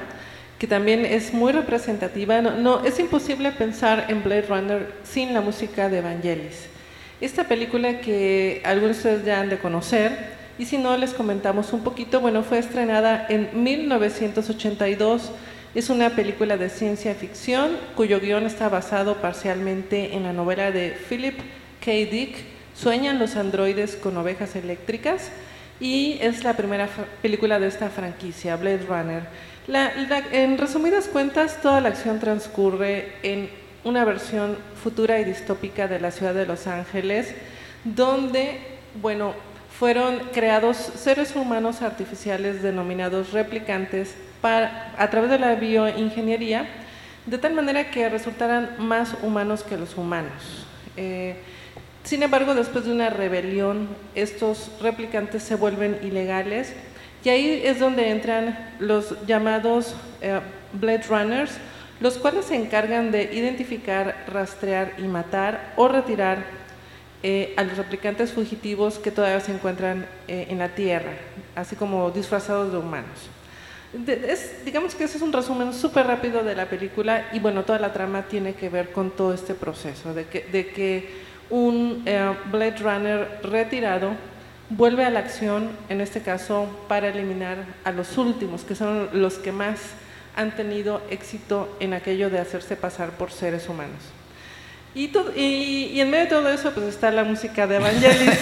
que 0.59 0.67
también 0.67 1.05
es 1.05 1.35
muy 1.35 1.53
representativa? 1.53 2.41
No, 2.41 2.85
es 2.87 2.99
imposible 2.99 3.53
pensar 3.53 4.07
en 4.09 4.25
Blade 4.25 4.47
Runner 4.49 4.95
sin 5.05 5.35
la 5.35 5.43
música 5.43 5.91
de 5.91 6.01
Vangelis. 6.01 6.69
Esta 7.21 7.45
película 7.45 8.01
que 8.01 8.63
algunos 8.65 9.03
de 9.03 9.11
ustedes 9.11 9.27
ya 9.27 9.41
han 9.41 9.51
de 9.51 9.59
conocer, 9.59 10.39
y 10.59 10.65
si 10.65 10.79
no 10.79 10.97
les 10.97 11.13
comentamos 11.13 11.75
un 11.75 11.85
poquito, 11.85 12.21
bueno, 12.21 12.43
fue 12.43 12.59
estrenada 12.59 13.27
en 13.29 13.51
1982. 13.63 15.31
Es 15.75 15.91
una 15.91 16.11
película 16.11 16.57
de 16.57 16.71
ciencia 16.71 17.15
ficción 17.15 17.77
cuyo 17.95 18.21
guion 18.21 18.47
está 18.47 18.71
basado 18.71 19.17
parcialmente 19.17 20.17
en 20.17 20.23
la 20.23 20.33
novela 20.33 20.73
de 20.73 20.97
Philip 21.09 21.39
K. 21.89 21.95
Dick, 22.05 22.37
Sueñan 22.75 23.19
los 23.19 23.35
androides 23.37 23.97
con 23.97 24.15
ovejas 24.19 24.55
eléctricas 24.57 25.31
y 25.81 26.19
es 26.21 26.45
la 26.45 26.53
primera 26.53 26.87
película 27.23 27.59
de 27.59 27.67
esta 27.67 27.89
franquicia, 27.89 28.57
Blade 28.57 28.85
Runner. 28.87 29.23
en 30.33 30.59
resumidas 30.59 31.09
cuentas, 31.09 31.63
toda 31.63 31.81
la 31.81 31.89
acción 31.89 32.21
transcurre 32.21 33.15
en 33.23 33.49
una 33.85 34.05
versión 34.05 34.59
futura 34.83 35.19
y 35.19 35.25
distópica 35.25 35.89
de 35.89 35.99
la 35.99 36.11
ciudad 36.11 36.35
de 36.35 36.45
Los 36.45 36.67
Ángeles, 36.67 37.35
donde, 37.85 38.59
bueno, 39.01 39.33
fueron 39.79 40.19
creados 40.35 40.77
seres 40.77 41.35
humanos 41.37 41.81
artificiales 41.81 42.63
denominados 42.63 43.33
replicantes 43.33 44.15
a 44.43 45.09
través 45.11 45.31
de 45.31 45.39
la 45.39 45.55
bioingeniería, 45.55 46.69
de 47.25 47.39
tal 47.39 47.55
manera 47.55 47.91
que 47.91 48.11
resultaran 48.11 48.77
más 48.77 49.15
humanos 49.23 49.63
que 49.63 49.79
los 49.79 49.97
humanos. 49.97 50.67
Eh, 50.99 51.37
sin 52.05 52.23
embargo, 52.23 52.55
después 52.55 52.85
de 52.85 52.93
una 52.93 53.11
rebelión, 53.11 53.89
estos 54.15 54.71
replicantes 54.81 55.43
se 55.43 55.55
vuelven 55.55 55.99
ilegales 56.03 56.75
y 57.25 57.29
ahí 57.31 57.63
es 57.65 57.79
donde 57.79 58.11
entran 58.11 58.75
los 58.79 59.15
llamados 59.27 59.95
eh, 60.21 60.41
Blade 60.73 61.03
Runners, 61.09 61.53
los 62.01 62.17
cuales 62.17 62.47
se 62.47 62.57
encargan 62.57 63.11
de 63.11 63.25
identificar, 63.35 64.25
rastrear 64.29 64.95
y 64.99 65.03
matar 65.03 65.75
o 65.77 65.89
retirar 65.89 66.45
eh, 67.23 67.55
a 67.57 67.65
los 67.65 67.77
replicantes 67.77 68.33
fugitivos 68.33 68.99
que 68.99 69.11
todavía 69.11 69.41
se 69.41 69.53
encuentran 69.53 70.07
eh, 70.29 70.47
en 70.51 70.59
la 70.59 70.69
Tierra, 70.69 71.13
así 71.57 71.75
como 71.75 72.11
disfrazados 72.11 72.73
de 72.73 72.79
humanos. 72.79 73.29
Digamos 74.65 74.95
que 74.95 75.05
ese 75.05 75.17
es 75.17 75.23
un 75.23 75.33
resumen 75.33 75.73
súper 75.73 76.07
rápido 76.07 76.43
de 76.43 76.55
la 76.55 76.67
película 76.67 77.29
y 77.33 77.41
bueno, 77.41 77.65
toda 77.65 77.79
la 77.79 77.93
trama 77.93 78.23
tiene 78.23 78.55
que 78.55 78.69
ver 78.69 78.93
con 78.93 79.11
todo 79.11 79.33
este 79.33 79.55
proceso, 79.55 80.13
de 80.13 80.27
que, 80.27 80.43
de 80.53 80.69
que 80.69 81.09
un 81.51 82.03
eh, 82.05 82.35
Blade 82.51 82.77
Runner 82.79 83.41
retirado 83.43 84.11
vuelve 84.71 85.05
a 85.05 85.11
la 85.11 85.21
acción, 85.21 85.71
en 85.89 86.03
este 86.03 86.21
caso 86.21 86.69
para 86.89 87.09
eliminar 87.09 87.65
a 87.85 87.93
los 87.93 88.19
últimos, 88.19 88.65
que 88.65 88.75
son 88.75 89.09
los 89.15 89.39
que 89.39 89.53
más 89.53 89.81
han 90.37 90.55
tenido 90.55 91.01
éxito 91.11 91.75
en 91.81 91.95
aquello 91.95 92.29
de 92.31 92.39
hacerse 92.39 92.77
pasar 92.77 93.13
por 93.13 93.33
seres 93.33 93.69
humanos. 93.69 94.18
Y, 94.99 95.13
y, 95.41 96.01
en 96.01 96.11
medio 96.11 96.25
de 96.25 96.31
todo 96.31 96.49
eso, 96.49 96.73
pues 96.73 96.87
está 96.87 97.13
la 97.13 97.23
música 97.23 97.69
de 97.69 97.77
Evangelis. 97.77 98.37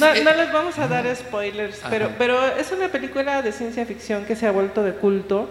no, 0.00 0.10
les 0.14 0.50
vamos 0.50 0.78
a 0.78 0.88
dar 0.88 1.14
spoilers, 1.14 1.82
pero, 1.90 2.10
pero 2.16 2.42
es 2.56 2.72
una 2.72 2.88
película 2.88 3.42
de 3.42 3.52
ciencia 3.52 3.84
ficción 3.84 4.24
que 4.24 4.34
se 4.34 4.46
ha 4.46 4.50
vuelto 4.50 4.82
de 4.82 4.94
culto. 4.94 5.46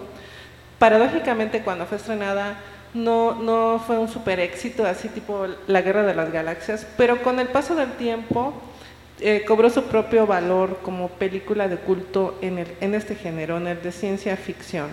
Paradójicamente, 0.80 1.62
cuando 1.62 1.86
fue 1.86 1.98
estrenada, 1.98 2.58
no, 2.96 3.36
no 3.36 3.84
fue 3.86 4.00
un 4.00 4.08
super 4.08 4.40
éxito, 4.40 4.88
así 4.88 5.08
tipo 5.08 5.46
la 5.68 5.82
Guerra 5.84 6.02
de 6.02 6.16
las 6.16 6.32
Galaxias, 6.32 6.88
pero 6.98 7.22
con 7.22 7.40
el 7.40 7.48
paso 7.48 7.76
del 7.76 7.92
tiempo 7.92 8.60
eh, 9.20 9.44
cobró 9.48 9.70
su 9.70 9.84
propio 9.84 10.26
valor 10.26 10.80
como 10.82 11.10
película 11.10 11.68
de 11.68 11.78
culto 11.78 12.40
en, 12.42 12.58
el, 12.58 12.68
en 12.82 12.96
este 12.96 13.14
género, 13.14 13.58
en 13.58 13.68
el 13.68 13.84
de 13.84 13.92
ciencia 13.92 14.36
ficción. 14.36 14.88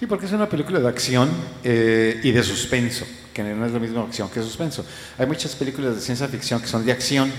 Sí, 0.00 0.06
porque 0.06 0.24
es 0.24 0.32
una 0.32 0.48
película 0.48 0.80
de 0.80 0.88
acción 0.88 1.28
eh, 1.62 2.20
y 2.22 2.30
de 2.30 2.42
suspenso, 2.42 3.04
que 3.44 3.54
no 3.54 3.66
es 3.66 3.72
lo 3.72 3.78
mismo 3.78 4.00
acción 4.02 4.28
que 4.28 4.42
suspenso. 4.42 4.84
Hay 5.16 5.26
muchas 5.26 5.54
películas 5.54 5.94
de 5.94 6.00
ciencia 6.00 6.26
ficción 6.26 6.60
que 6.60 6.66
son 6.66 6.84
de 6.84 6.90
acción, 6.90 7.30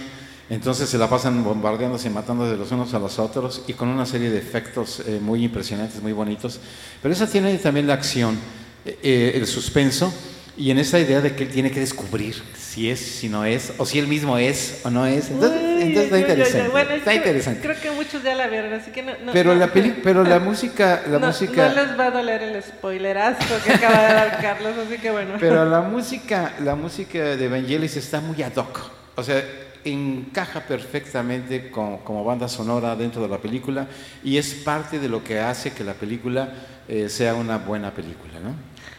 entonces 0.49 0.89
se 0.89 0.97
la 0.97 1.09
pasan 1.09 1.43
bombardeándose 1.43 2.07
y 2.07 2.11
matando 2.11 2.49
de 2.49 2.55
los 2.55 2.71
unos 2.71 2.93
a 2.93 2.99
los 2.99 3.19
otros 3.19 3.63
y 3.67 3.73
con 3.73 3.89
una 3.89 4.05
serie 4.05 4.29
de 4.29 4.37
efectos 4.37 5.01
eh, 5.05 5.19
muy 5.21 5.43
impresionantes, 5.43 6.01
muy 6.01 6.13
bonitos. 6.13 6.59
Pero 7.01 7.13
esa 7.13 7.27
tiene 7.27 7.55
también 7.57 7.85
la 7.85 7.95
acción 7.95 8.37
eh, 8.85 9.33
el 9.35 9.45
suspenso 9.45 10.13
y 10.57 10.71
en 10.71 10.79
esa 10.79 10.99
idea 10.99 11.19
de 11.19 11.35
que 11.35 11.43
él 11.43 11.49
tiene 11.49 11.69
que 11.69 11.81
descubrir 11.81 12.41
si 12.57 12.89
es, 12.89 12.99
si 12.99 13.27
no 13.27 13.43
es, 13.43 13.73
o 13.77 13.85
si 13.85 13.99
él 13.99 14.07
mismo 14.07 14.37
es 14.37 14.79
o 14.85 14.89
no 14.89 15.05
es. 15.05 15.29
Entonces, 15.29 15.59
está 15.79 16.19
interesante. 16.19 16.95
está 16.95 17.13
interesante. 17.13 17.62
Creo 17.62 17.81
que 17.81 17.91
muchos 17.91 18.24
ya 18.24 18.36
la 18.36 18.48
vieron, 18.48 18.74
así 18.74 18.91
que 18.91 19.03
no. 19.03 19.13
pero, 19.33 19.55
La 19.55 19.67
pero 19.67 20.24
la 20.24 20.39
música. 20.39 21.03
La 21.09 21.19
música 21.19 21.69
no 21.69 21.75
les 21.75 22.00
va 22.00 22.05
a 22.05 22.12
doler 22.12 22.43
el 22.43 22.62
spoilerazo 22.62 23.63
que 23.63 23.74
acaba 23.74 24.07
de 24.07 24.13
dar 24.13 24.41
Carlos, 24.41 24.74
así 24.86 24.98
que 24.98 25.12
bueno. 25.12 25.36
Pero 25.39 25.65
la 25.65 25.81
música, 25.93 26.53
la 26.59 26.75
música 26.75 27.36
de 27.36 27.48
Vangelis 27.48 27.98
está 27.98 28.21
muy 28.21 28.41
ad 28.43 28.55
hoc. 28.55 28.91
O 29.15 29.24
sea, 29.24 29.43
encaja 29.83 30.62
perfectamente 30.62 31.69
como 31.71 32.24
banda 32.24 32.48
sonora 32.48 32.95
dentro 32.95 33.21
de 33.21 33.27
la 33.27 33.38
película 33.38 33.88
y 34.24 34.38
es 34.38 34.53
parte 34.53 35.00
de 35.00 35.07
lo 35.07 35.24
que 35.24 35.39
hace 35.39 35.71
que 35.71 35.83
la 35.83 35.93
película 35.93 36.50
eh, 36.88 37.09
sea 37.09 37.36
una 37.36 37.57
buena 37.57 37.91
película, 37.91 38.39
¿no? 38.43 38.55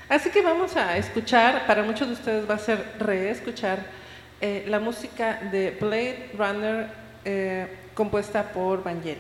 Así 0.09 0.31
que 0.31 0.43
vamos 0.43 0.77
a 0.77 0.97
escuchar, 0.97 1.67
para 1.67 1.83
muchos 1.83 2.09
de 2.09 2.15
ustedes 2.15 2.51
va 2.51 2.55
a 2.55 2.59
ser 2.59 2.85
reescuchar 2.99 4.00
eh, 4.41 4.65
la 4.69 4.81
música 4.81 5.41
de 5.51 5.77
Blade 5.81 6.31
Runner 6.37 6.87
eh, 7.25 7.67
compuesta 7.95 8.53
por 8.53 8.83
Vangelis. 8.83 9.19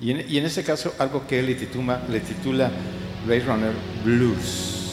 Y 0.00 0.10
en, 0.10 0.24
y 0.28 0.38
este 0.46 0.64
caso, 0.64 0.94
algo 0.98 1.26
que 1.26 1.40
él 1.40 1.46
le 1.46 1.54
le 2.08 2.20
titula 2.20 2.70
Blade 3.24 3.44
Runner 3.44 3.72
Blues. 4.04 4.83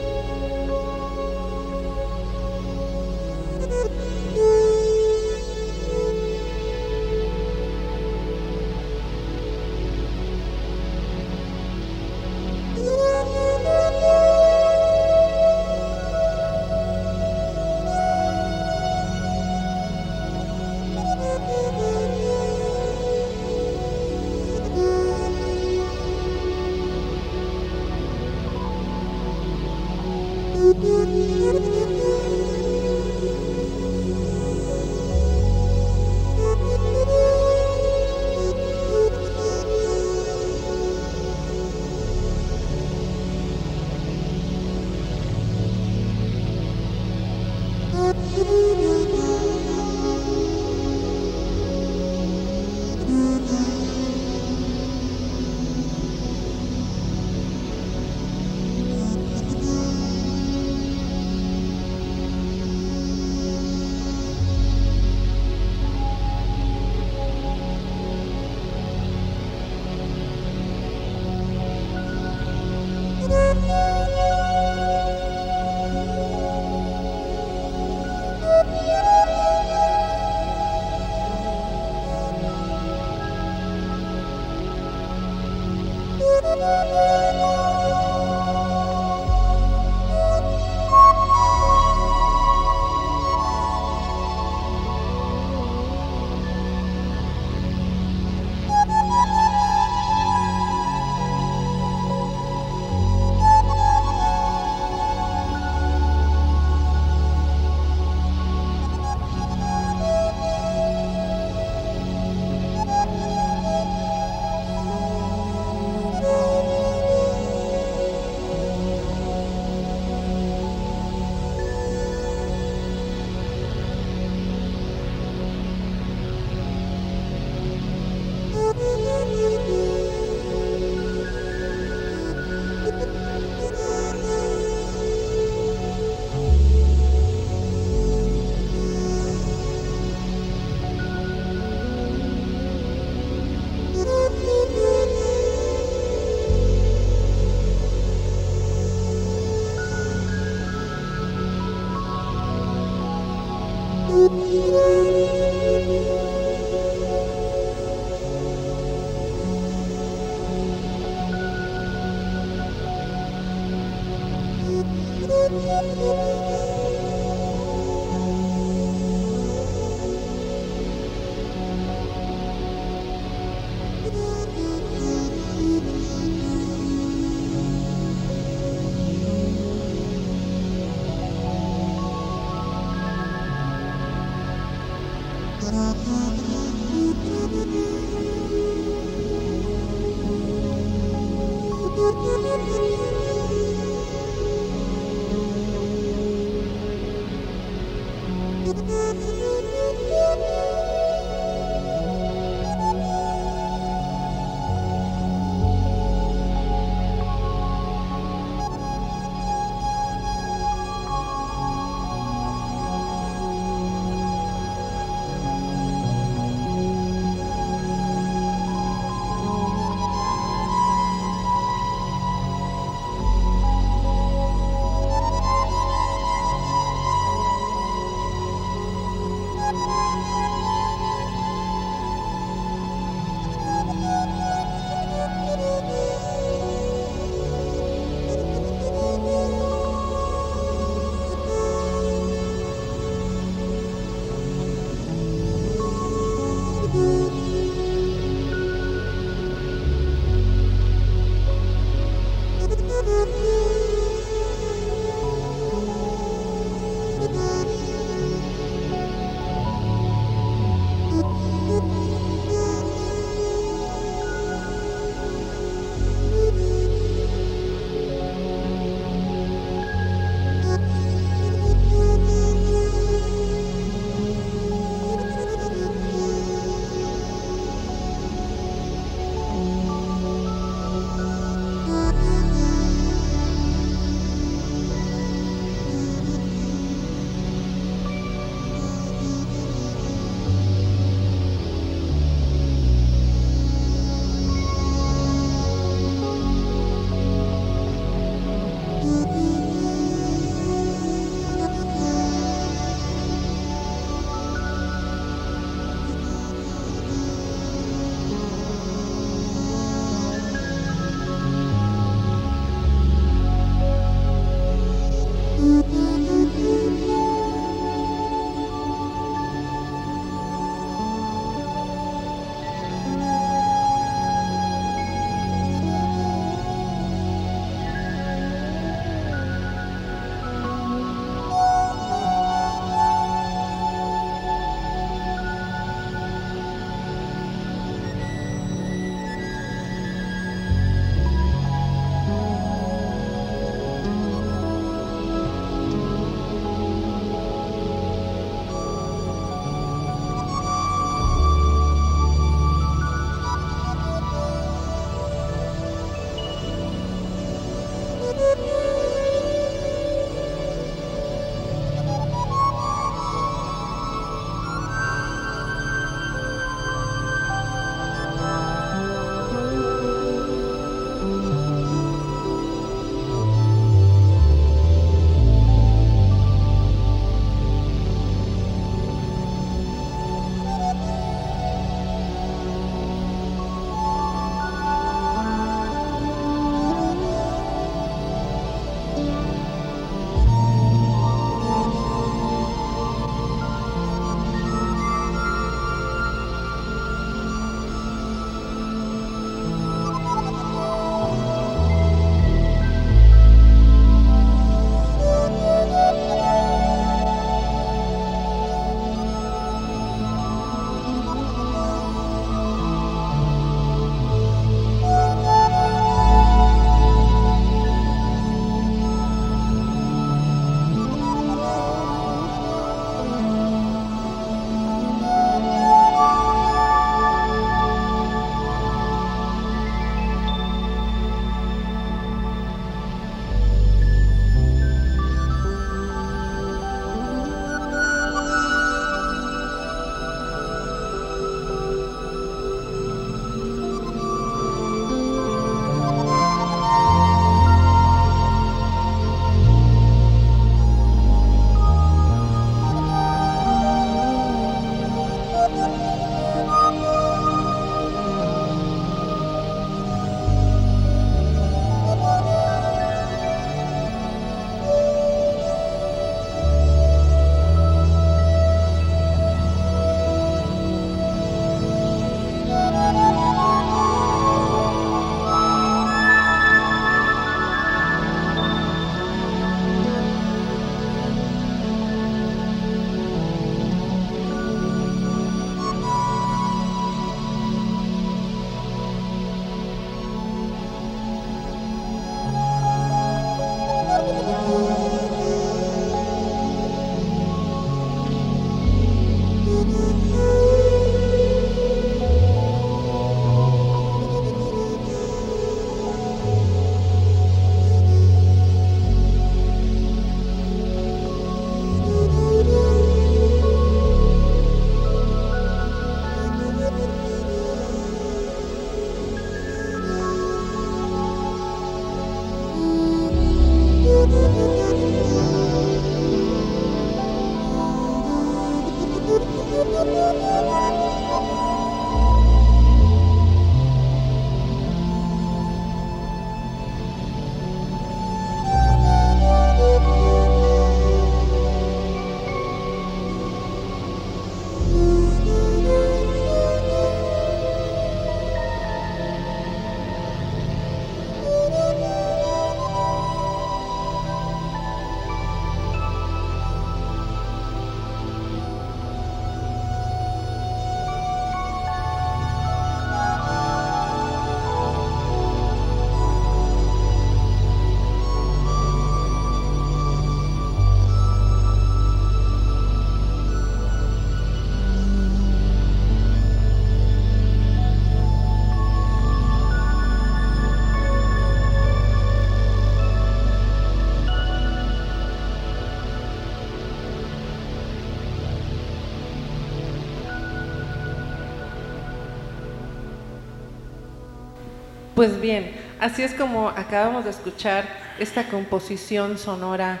Pues 595.20 595.38
bien, 595.38 595.72
así 596.00 596.22
es 596.22 596.32
como 596.32 596.70
acabamos 596.70 597.24
de 597.24 597.30
escuchar 597.30 597.84
esta 598.18 598.48
composición 598.48 599.36
sonora 599.36 600.00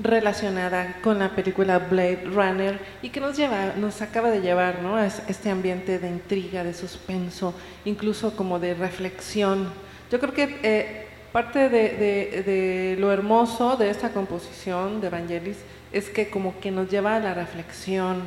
relacionada 0.00 0.96
con 1.04 1.20
la 1.20 1.36
película 1.36 1.78
Blade 1.78 2.24
Runner 2.24 2.80
y 3.00 3.10
que 3.10 3.20
nos 3.20 3.36
lleva, 3.36 3.74
nos 3.76 4.02
acaba 4.02 4.28
de 4.28 4.40
llevar 4.40 4.82
¿no? 4.82 4.96
a 4.96 5.06
este 5.06 5.50
ambiente 5.50 6.00
de 6.00 6.08
intriga, 6.08 6.64
de 6.64 6.74
suspenso, 6.74 7.54
incluso 7.84 8.34
como 8.34 8.58
de 8.58 8.74
reflexión. 8.74 9.68
Yo 10.10 10.18
creo 10.18 10.34
que 10.34 10.58
eh, 10.64 11.06
parte 11.30 11.68
de, 11.68 12.96
lo 12.98 13.12
hermoso 13.12 13.76
de 13.76 13.88
esta 13.88 14.10
composición 14.10 15.00
de 15.00 15.06
Evangelis 15.06 15.58
es 15.92 16.10
que 16.10 16.28
como 16.28 16.58
que 16.58 16.72
nos 16.72 16.90
lleva 16.90 17.14
a 17.14 17.20
la 17.20 17.34
reflexión, 17.34 18.24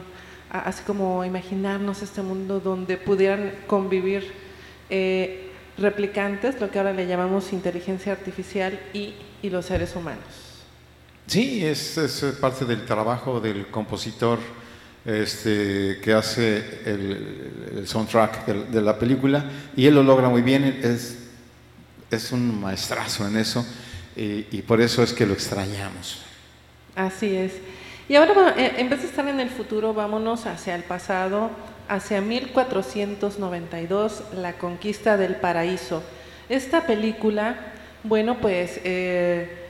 así 0.49 0.83
como 0.85 1.25
imaginarnos 1.25 2.01
este 2.01 2.21
mundo 2.21 2.61
donde 2.61 2.95
pudieran 2.95 3.51
convivir 3.67 4.31
eh, 4.89 5.47
replicantes, 5.79 6.59
lo 6.59 6.69
que 6.69 6.79
ahora 6.79 6.93
le 6.93 7.07
llamamos 7.07 7.53
inteligencia 7.53 8.11
artificial 8.11 8.79
y 8.93 9.15
los 9.49 9.65
seres 9.65 9.95
humanos. 9.95 10.49
Sí, 11.29 11.63
es, 11.63 11.95
es, 11.99 12.23
parte 12.41 12.65
del 12.65 12.85
trabajo 12.85 13.39
del 13.39 13.67
compositor 13.67 14.39
este, 15.05 15.99
que 16.01 16.11
hace 16.11 16.81
el, 16.85 17.83
soundtrack 17.85 18.47
de, 18.47 18.81
la 18.81 18.97
película 18.97 19.45
y 19.75 19.85
él 19.85 19.93
lo 19.93 20.01
logra 20.01 20.27
muy 20.27 20.41
bien, 20.41 20.79
es, 20.81 21.29
es 22.09 22.31
un 22.31 22.59
maestrazo 22.59 23.27
en 23.27 23.37
eso 23.37 23.63
y, 24.15 24.47
y, 24.49 24.63
por 24.63 24.81
eso 24.81 25.03
es 25.03 25.13
que 25.13 25.27
lo 25.27 25.33
extrañamos. 25.33 26.23
Así 26.95 27.35
es. 27.35 27.53
Y 28.09 28.15
ahora, 28.15 28.55
eh, 28.57 28.73
en 28.77 28.89
vez 28.89 29.03
de 29.03 29.07
estar 29.07 29.27
en 29.27 29.39
el 29.39 29.51
futuro, 29.51 29.93
vámonos 29.93 30.47
hacia 30.47 30.73
el 30.73 30.81
pasado, 30.81 31.51
hacia 31.89 32.21
1492, 32.21 34.23
la 34.35 34.53
conquista 34.53 35.17
del 35.17 35.35
paraíso. 35.35 36.01
Esta 36.47 36.87
película, 36.87 37.57
bueno, 38.03 38.37
pues... 38.39 38.79
Eh, 38.85 39.65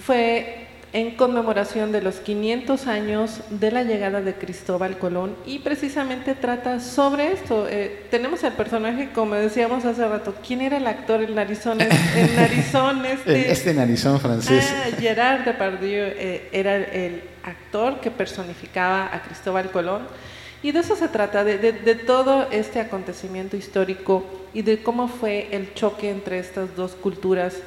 fue 0.00 0.66
en 0.92 1.16
conmemoración 1.16 1.92
de 1.92 2.00
los 2.00 2.16
500 2.16 2.86
años 2.86 3.40
de 3.50 3.70
la 3.70 3.82
llegada 3.82 4.22
de 4.22 4.34
Cristóbal 4.34 4.96
Colón 4.96 5.36
y 5.44 5.58
precisamente 5.58 6.34
trata 6.34 6.80
sobre 6.80 7.32
esto. 7.32 7.66
Eh, 7.68 8.06
tenemos 8.10 8.42
al 8.44 8.54
personaje, 8.54 9.10
como 9.14 9.34
decíamos 9.34 9.84
hace 9.84 10.08
rato, 10.08 10.34
¿quién 10.46 10.62
era 10.62 10.78
el 10.78 10.86
actor? 10.86 11.22
El 11.22 11.34
narizón, 11.34 11.82
el 11.82 12.36
narizón 12.36 13.04
este... 13.06 13.52
este 13.52 13.74
narizón 13.74 14.18
francés. 14.18 14.72
Ah, 14.72 14.96
Gerard 14.98 15.44
Depardieu 15.44 16.06
eh, 16.06 16.48
era 16.52 16.76
el 16.76 17.22
actor 17.44 18.00
que 18.00 18.10
personificaba 18.10 19.14
a 19.14 19.22
Cristóbal 19.22 19.70
Colón. 19.70 20.06
Y 20.62 20.72
de 20.72 20.80
eso 20.80 20.96
se 20.96 21.08
trata, 21.08 21.44
de, 21.44 21.72
todo 21.94 22.48
este 22.50 22.80
acontecimiento 22.80 23.56
histórico 23.56 24.24
y 24.52 24.62
de 24.62 24.82
cómo 24.82 25.06
fue 25.06 25.48
el 25.52 25.72
choque 25.74 26.10
entre 26.10 26.40
estas 26.40 26.74
dos 26.74 26.92
culturas 26.92 27.62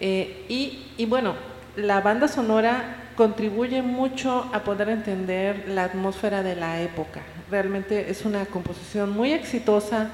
eh, 0.00 0.44
y, 0.48 1.06
bueno, 1.06 1.34
la 1.76 2.00
banda 2.00 2.26
sonora 2.26 2.96
contribuye 3.14 3.82
mucho 3.82 4.50
a 4.52 4.64
poder 4.64 4.88
entender 4.88 5.68
la 5.68 5.84
atmósfera 5.84 6.42
de 6.42 6.56
la 6.56 6.80
época. 6.80 7.20
Realmente 7.48 8.10
es 8.10 8.24
una 8.24 8.44
composición 8.46 9.12
muy 9.12 9.32
exitosa, 9.32 10.10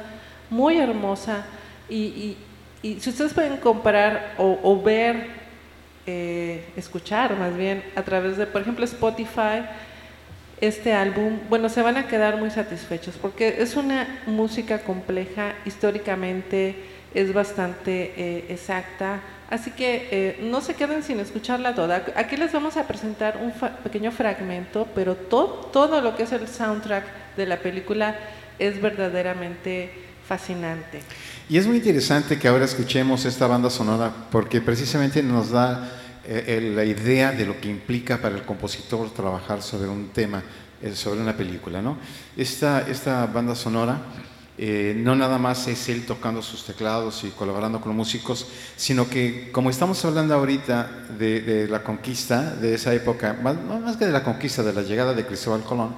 muy 0.50 0.76
hermosa 0.78 1.46
y, 1.88 2.36
si 2.82 3.08
ustedes 3.08 3.32
pueden 3.32 3.56
comparar 3.56 4.34
o, 4.36 4.82
ver, 4.82 5.28
eh, 6.06 6.64
escuchar 6.76 7.36
más 7.38 7.56
bien 7.56 7.82
a 7.96 8.02
través 8.02 8.36
de, 8.36 8.46
por 8.46 8.60
ejemplo, 8.60 8.84
Spotify, 8.84 9.64
este 10.61 10.92
álbum, 10.92 11.38
bueno, 11.49 11.68
se 11.68 11.83
van 11.83 11.97
a 11.97 12.07
quedar 12.07 12.37
muy 12.37 12.51
satisfechos 12.51 13.16
porque 13.21 13.57
es 13.59 13.77
una 13.77 14.21
música 14.27 14.81
compleja, 14.81 15.55
históricamente 15.64 16.77
es 17.14 17.33
bastante 17.33 18.12
eh, 18.16 18.47
exacta, 18.49 19.21
Así 19.51 19.71
que 19.71 20.09
eh, 20.11 20.38
no 20.42 20.61
se 20.61 20.75
queden 20.75 21.03
sin 21.03 21.21
escucharla 21.21 21.75
toda. 21.75 22.05
Aquí 22.16 22.37
les 22.37 22.53
vamos 22.53 22.77
a 22.77 22.87
presentar 22.87 23.40
un 23.42 23.53
pequeño 23.83 24.12
fragmento, 24.12 24.87
pero 24.94 25.14
todo, 25.14 25.71
todo 25.73 26.03
lo 26.03 26.16
que 26.16 26.25
es 26.25 26.33
el 26.33 26.47
soundtrack 26.47 27.35
de 27.35 27.47
la 27.47 27.59
película 27.59 28.14
es 28.59 28.81
verdaderamente 28.81 29.90
fascinante. 30.27 31.01
Y 31.49 31.57
es 31.57 31.66
muy 31.66 31.79
interesante 31.79 32.38
que 32.38 32.47
ahora 32.47 32.66
escuchemos 32.66 33.25
esta 33.25 33.47
banda 33.47 33.71
sonora 33.71 34.12
porque 34.31 34.61
precisamente 34.61 35.23
nos 35.23 35.51
da 35.51 35.88
eh, 36.24 36.72
la 36.74 36.85
idea 36.85 37.33
de 37.33 37.46
lo 37.46 37.61
que 37.61 37.68
implica 37.68 38.18
para 38.18 38.37
el 38.37 38.42
compositor 38.42 39.11
trabajar 39.12 39.62
sobre 39.62 39.88
un 39.88 40.09
tema, 40.09 40.42
eh, 40.83 40.94
sobre 40.94 41.20
una 41.20 41.37
película. 41.37 41.83
¿no? 41.83 41.98
Esta, 42.37 42.88
esta 42.88 43.26
banda 43.26 43.54
sonora 43.54 44.00
eh, 44.61 44.92
no 44.96 45.14
nada 45.14 45.38
más 45.38 45.68
es 45.68 45.88
él 45.88 46.04
tocando 46.04 46.42
sus 46.42 46.64
teclados 46.64 47.22
y 47.22 47.28
colaborando 47.28 47.81
con 47.81 47.94
músicos, 47.94 48.48
sino 48.74 49.09
que 49.09 49.52
como 49.52 49.70
estamos 49.70 50.04
hablando 50.04 50.35
ahorita 50.35 51.07
de, 51.16 51.68
la 51.70 51.85
conquista 51.85 52.57
de 52.57 52.74
esa 52.74 52.92
época, 52.92 53.38
más, 53.40 53.96
que 53.96 54.07
de 54.07 54.11
la 54.11 54.24
conquista, 54.24 54.64
de 54.64 54.72
la 54.72 54.83
llegada 54.83 55.14
de 55.14 55.24
Cristóbal 55.24 55.62
Colón, 55.62 55.94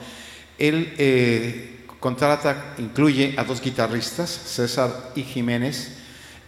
él 0.58 0.92
eh, 0.98 1.86
contrata, 2.00 2.74
incluye 2.76 3.34
a 3.38 3.44
dos 3.44 3.62
guitarristas, 3.62 4.28
César 4.28 5.12
y 5.14 5.22
Jiménez, 5.22 5.96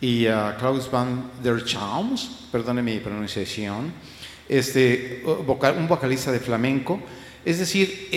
y 0.02 0.26
a 0.26 0.56
Klaus 0.58 0.90
van 0.90 1.30
der 1.44 1.64
Chalms, 1.64 2.48
perdone 2.50 2.82
mi 2.82 2.98
pronunciación, 2.98 3.92
este, 4.48 5.22
un 5.24 5.86
vocalista 5.86 6.32
de 6.32 6.40
flamenco, 6.40 7.00
es 7.44 7.60
decir, 7.60 8.08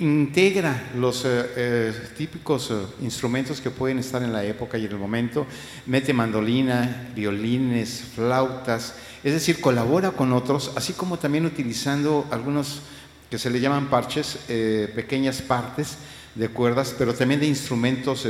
integra 0.00 0.90
los 0.96 1.24
eh, 1.24 1.46
eh, 1.56 1.92
típicos 2.16 2.70
eh, 2.70 2.74
instrumentos 3.00 3.62
que 3.62 3.70
pueden 3.70 3.98
estar 3.98 4.22
en 4.22 4.34
la 4.34 4.44
época 4.44 4.76
y 4.76 4.84
en 4.84 4.92
el 4.92 4.98
momento, 4.98 5.46
mete 5.86 6.12
mandolina, 6.12 7.08
violines, 7.14 8.04
flautas, 8.14 8.94
es 9.24 9.32
decir, 9.32 9.62
colabora 9.62 10.10
con 10.10 10.30
otros, 10.34 10.72
así 10.76 10.92
como 10.92 11.18
también 11.18 11.46
utilizando 11.46 12.26
algunos 12.30 12.82
que 13.30 13.38
se 13.38 13.48
le 13.48 13.60
llaman 13.60 13.88
parches, 13.88 14.38
pequeñas 14.94 15.40
partes 15.40 15.96
de 16.34 16.48
cuerdas, 16.48 16.94
pero 16.98 17.14
también 17.14 17.40
de 17.40 17.46
instrumentos 17.46 18.26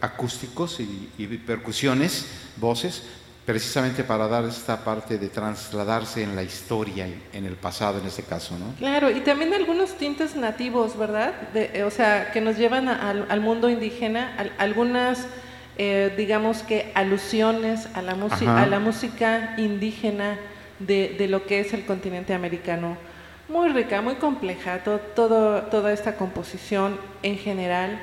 acústicos 0.00 0.78
y 0.80 1.26
percusiones, 1.38 2.26
voces, 2.56 3.02
precisamente 3.50 4.04
para 4.04 4.28
dar 4.28 4.44
esta 4.44 4.84
parte 4.84 5.18
de 5.18 5.28
trasladarse 5.28 6.22
en 6.22 6.36
la 6.36 6.42
historia, 6.44 7.08
en 7.32 7.44
el 7.44 7.54
pasado 7.54 7.98
en 7.98 8.06
este 8.06 8.22
caso, 8.22 8.56
¿no? 8.56 8.74
Claro, 8.78 9.10
y 9.10 9.22
también 9.22 9.52
algunos 9.54 9.96
tintes 9.96 10.36
nativos, 10.36 10.96
¿verdad? 10.96 11.34
Eh, 11.54 11.82
o 11.84 11.90
sea, 11.90 12.30
que 12.30 12.40
nos 12.40 12.56
llevan 12.56 12.88
al 12.88 13.40
mundo 13.40 13.68
indígena, 13.68 14.36
algunas, 14.56 15.26
eh, 15.78 16.14
digamos 16.16 16.62
que 16.62 16.92
alusiones 16.94 17.88
a 17.94 18.02
la, 18.02 18.12
a 18.12 18.66
la 18.66 18.78
música 18.78 19.54
indígena 19.58 20.38
de, 20.78 21.16
de, 21.18 21.26
lo 21.26 21.44
que 21.44 21.58
es 21.58 21.72
el 21.72 21.84
continente 21.84 22.34
americano. 22.34 22.96
Muy 23.50 23.68
rica, 23.70 24.00
muy 24.00 24.14
compleja, 24.14 24.84
toda 24.84 25.92
esta 25.92 26.16
composición 26.16 26.96
en 27.24 27.36
general. 27.36 28.00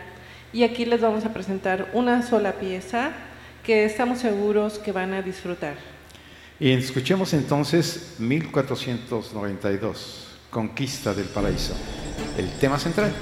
Y 0.51 0.63
aquí 0.63 0.83
les 0.83 0.99
vamos 0.99 1.23
a 1.23 1.33
presentar 1.33 1.89
una 1.93 2.21
sola 2.21 2.51
pieza 2.53 3.13
que 3.63 3.85
estamos 3.85 4.19
seguros 4.19 4.77
que 4.77 4.91
van 4.91 5.13
a 5.13 5.21
disfrutar. 5.21 5.75
Y 6.59 6.71
escuchemos 6.71 7.33
entonces 7.33 8.15
1492, 8.19 10.37
Conquista 10.49 11.13
del 11.13 11.27
Paraíso, 11.27 11.75
el 12.37 12.49
tema 12.59 12.77
central. 12.77 13.13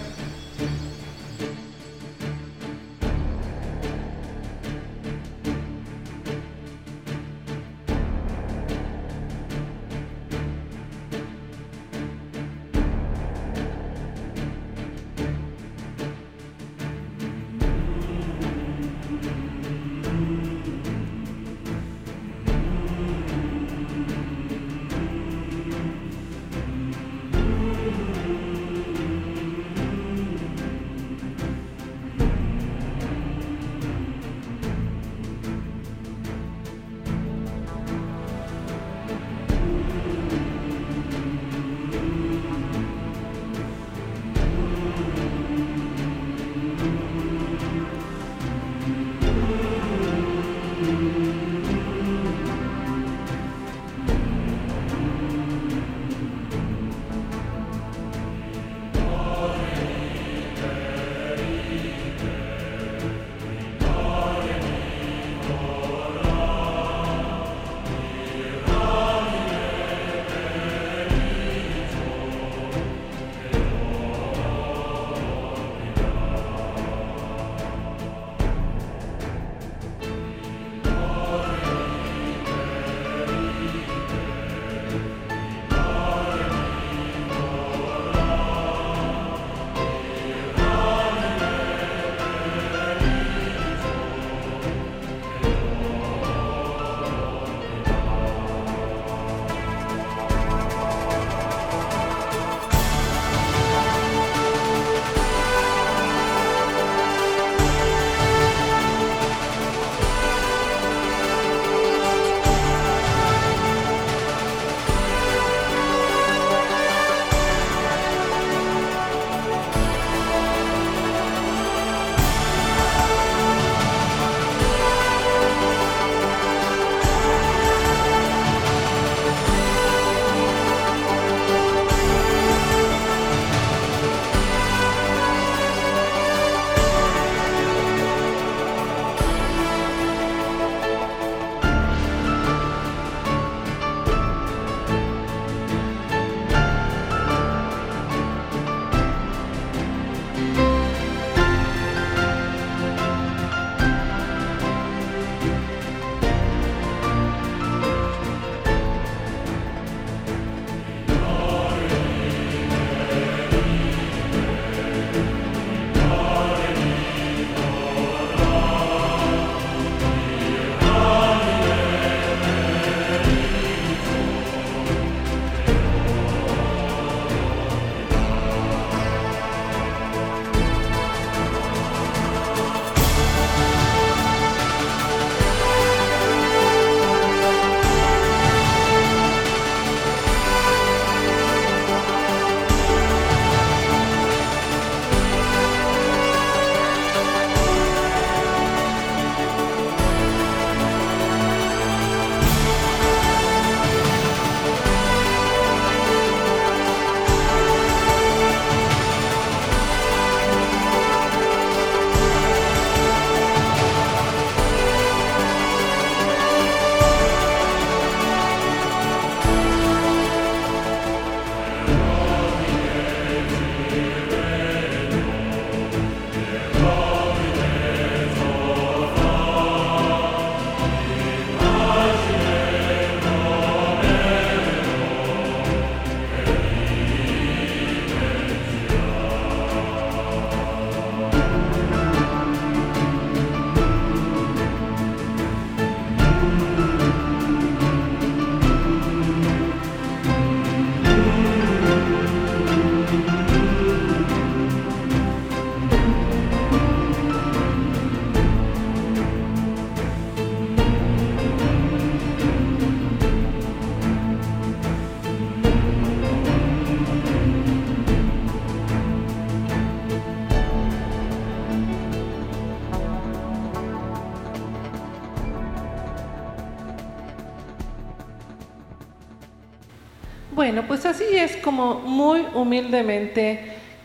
Bueno, 280.75 280.89
pues 280.89 281.05
así 281.05 281.23
es 281.31 281.55
como 281.55 282.01
muy 282.01 282.45
humildemente 282.53 283.61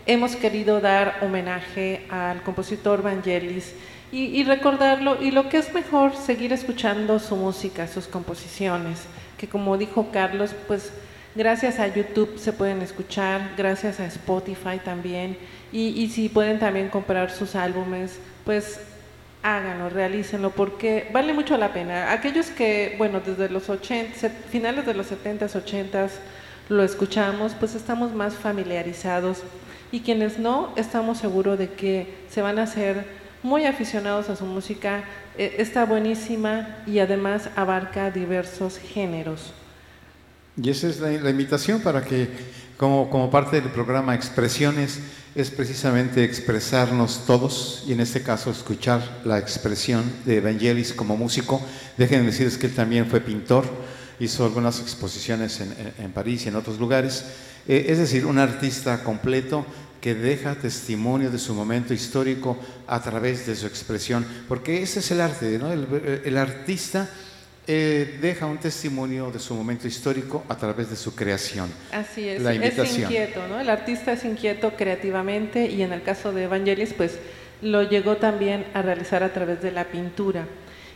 hemos 0.06 0.36
querido 0.36 0.80
dar 0.80 1.18
homenaje 1.20 2.06
al 2.08 2.44
compositor 2.44 3.02
Vangelis 3.02 3.74
y, 4.12 4.44
recordarlo 4.44 5.20
y 5.20 5.32
lo 5.32 5.48
que 5.48 5.56
es 5.56 5.74
mejor 5.74 6.14
seguir 6.14 6.52
escuchando 6.52 7.18
su 7.18 7.34
música, 7.34 7.88
sus 7.88 8.06
composiciones, 8.06 9.00
que 9.36 9.48
como 9.48 9.76
dijo 9.78 10.10
Carlos, 10.12 10.54
pues 10.68 10.92
gracias 11.34 11.80
a 11.80 11.88
YouTube 11.88 12.38
se 12.38 12.52
pueden 12.52 12.82
escuchar, 12.82 13.50
gracias 13.56 13.98
a 13.98 14.06
Spotify 14.06 14.78
también 14.84 15.36
y, 15.72 15.88
y 16.00 16.08
si 16.08 16.28
pueden 16.28 16.60
también 16.60 16.88
comprar 16.88 17.32
sus 17.32 17.56
álbumes, 17.56 18.20
pues 18.44 18.78
háganlo, 19.42 19.88
realícenlo, 19.88 20.50
porque 20.50 21.08
vale 21.12 21.32
mucho 21.32 21.56
la 21.56 21.72
pena. 21.72 22.12
Aquellos 22.12 22.46
que, 22.50 22.94
bueno, 22.96 23.18
desde 23.18 23.48
los 23.48 23.68
80, 23.68 24.28
finales 24.50 24.86
de 24.86 24.94
los 24.94 25.10
70s, 25.10 25.60
80s, 25.64 26.10
lo 26.70 26.84
escuchamos, 26.84 27.52
pues 27.58 27.74
estamos 27.74 28.14
más 28.14 28.34
familiarizados. 28.34 29.38
Y 29.92 30.00
quienes 30.00 30.38
no, 30.38 30.72
estamos 30.76 31.18
seguros 31.18 31.58
de 31.58 31.72
que 31.72 32.14
se 32.30 32.40
van 32.40 32.58
a 32.60 32.62
hacer 32.62 33.04
muy 33.42 33.64
aficionados 33.64 34.30
a 34.30 34.36
su 34.36 34.44
música. 34.44 35.02
Eh, 35.36 35.56
está 35.58 35.84
buenísima 35.84 36.78
y 36.86 37.00
además 37.00 37.50
abarca 37.56 38.12
diversos 38.12 38.78
géneros. 38.78 39.52
Y 40.62 40.70
esa 40.70 40.88
es 40.88 41.00
la, 41.00 41.30
invitación 41.30 41.80
para 41.80 42.02
que, 42.02 42.28
como, 42.76 43.30
parte 43.30 43.60
del 43.60 43.70
programa 43.70 44.14
Expresiones, 44.14 45.00
es 45.34 45.50
precisamente 45.50 46.22
expresarnos 46.22 47.24
todos 47.26 47.84
y 47.86 47.92
en 47.92 48.00
este 48.00 48.22
caso 48.22 48.50
escuchar 48.50 49.00
la 49.24 49.38
expresión 49.38 50.04
de 50.24 50.36
Evangelis 50.36 50.92
como 50.92 51.16
músico. 51.16 51.60
Déjenme 51.96 52.26
decirles 52.26 52.58
que 52.58 52.66
él 52.66 52.74
también 52.74 53.06
fue 53.06 53.20
pintor, 53.20 53.64
hizo 54.20 54.44
algunas 54.44 54.80
exposiciones 54.80 55.60
en, 55.60 55.72
en, 55.72 56.04
en 56.04 56.12
París 56.12 56.44
y 56.44 56.48
en 56.48 56.56
otros 56.56 56.78
lugares. 56.78 57.24
Eh, 57.66 57.86
es 57.88 57.98
decir, 57.98 58.26
un 58.26 58.38
artista 58.38 59.02
completo 59.02 59.66
que 60.00 60.14
deja 60.14 60.54
testimonio 60.54 61.30
de 61.30 61.38
su 61.38 61.54
momento 61.54 61.92
histórico 61.92 62.58
a 62.86 63.02
través 63.02 63.46
de 63.46 63.56
su 63.56 63.66
expresión, 63.66 64.24
porque 64.48 64.82
ese 64.82 65.00
es 65.00 65.10
el 65.10 65.20
arte, 65.20 65.58
¿no? 65.58 65.72
el, 65.72 66.22
el 66.24 66.38
artista 66.38 67.10
eh, 67.72 68.18
deja 68.20 68.46
un 68.46 68.58
testimonio 68.58 69.30
de 69.30 69.38
su 69.38 69.54
momento 69.54 69.86
histórico 69.86 70.42
a 70.48 70.56
través 70.56 70.90
de 70.90 70.96
su 70.96 71.14
creación. 71.14 71.70
Así 71.92 72.28
es, 72.28 72.42
la 72.42 72.52
es 72.52 72.98
inquieto, 72.98 73.46
¿no? 73.46 73.60
El 73.60 73.70
artista 73.70 74.12
es 74.12 74.24
inquieto 74.24 74.72
creativamente 74.76 75.66
y 75.66 75.82
en 75.82 75.92
el 75.92 76.02
caso 76.02 76.32
de 76.32 76.44
Evangelis, 76.44 76.94
pues 76.94 77.18
lo 77.62 77.82
llegó 77.82 78.16
también 78.16 78.66
a 78.74 78.82
realizar 78.82 79.22
a 79.22 79.32
través 79.32 79.62
de 79.62 79.70
la 79.70 79.84
pintura. 79.84 80.46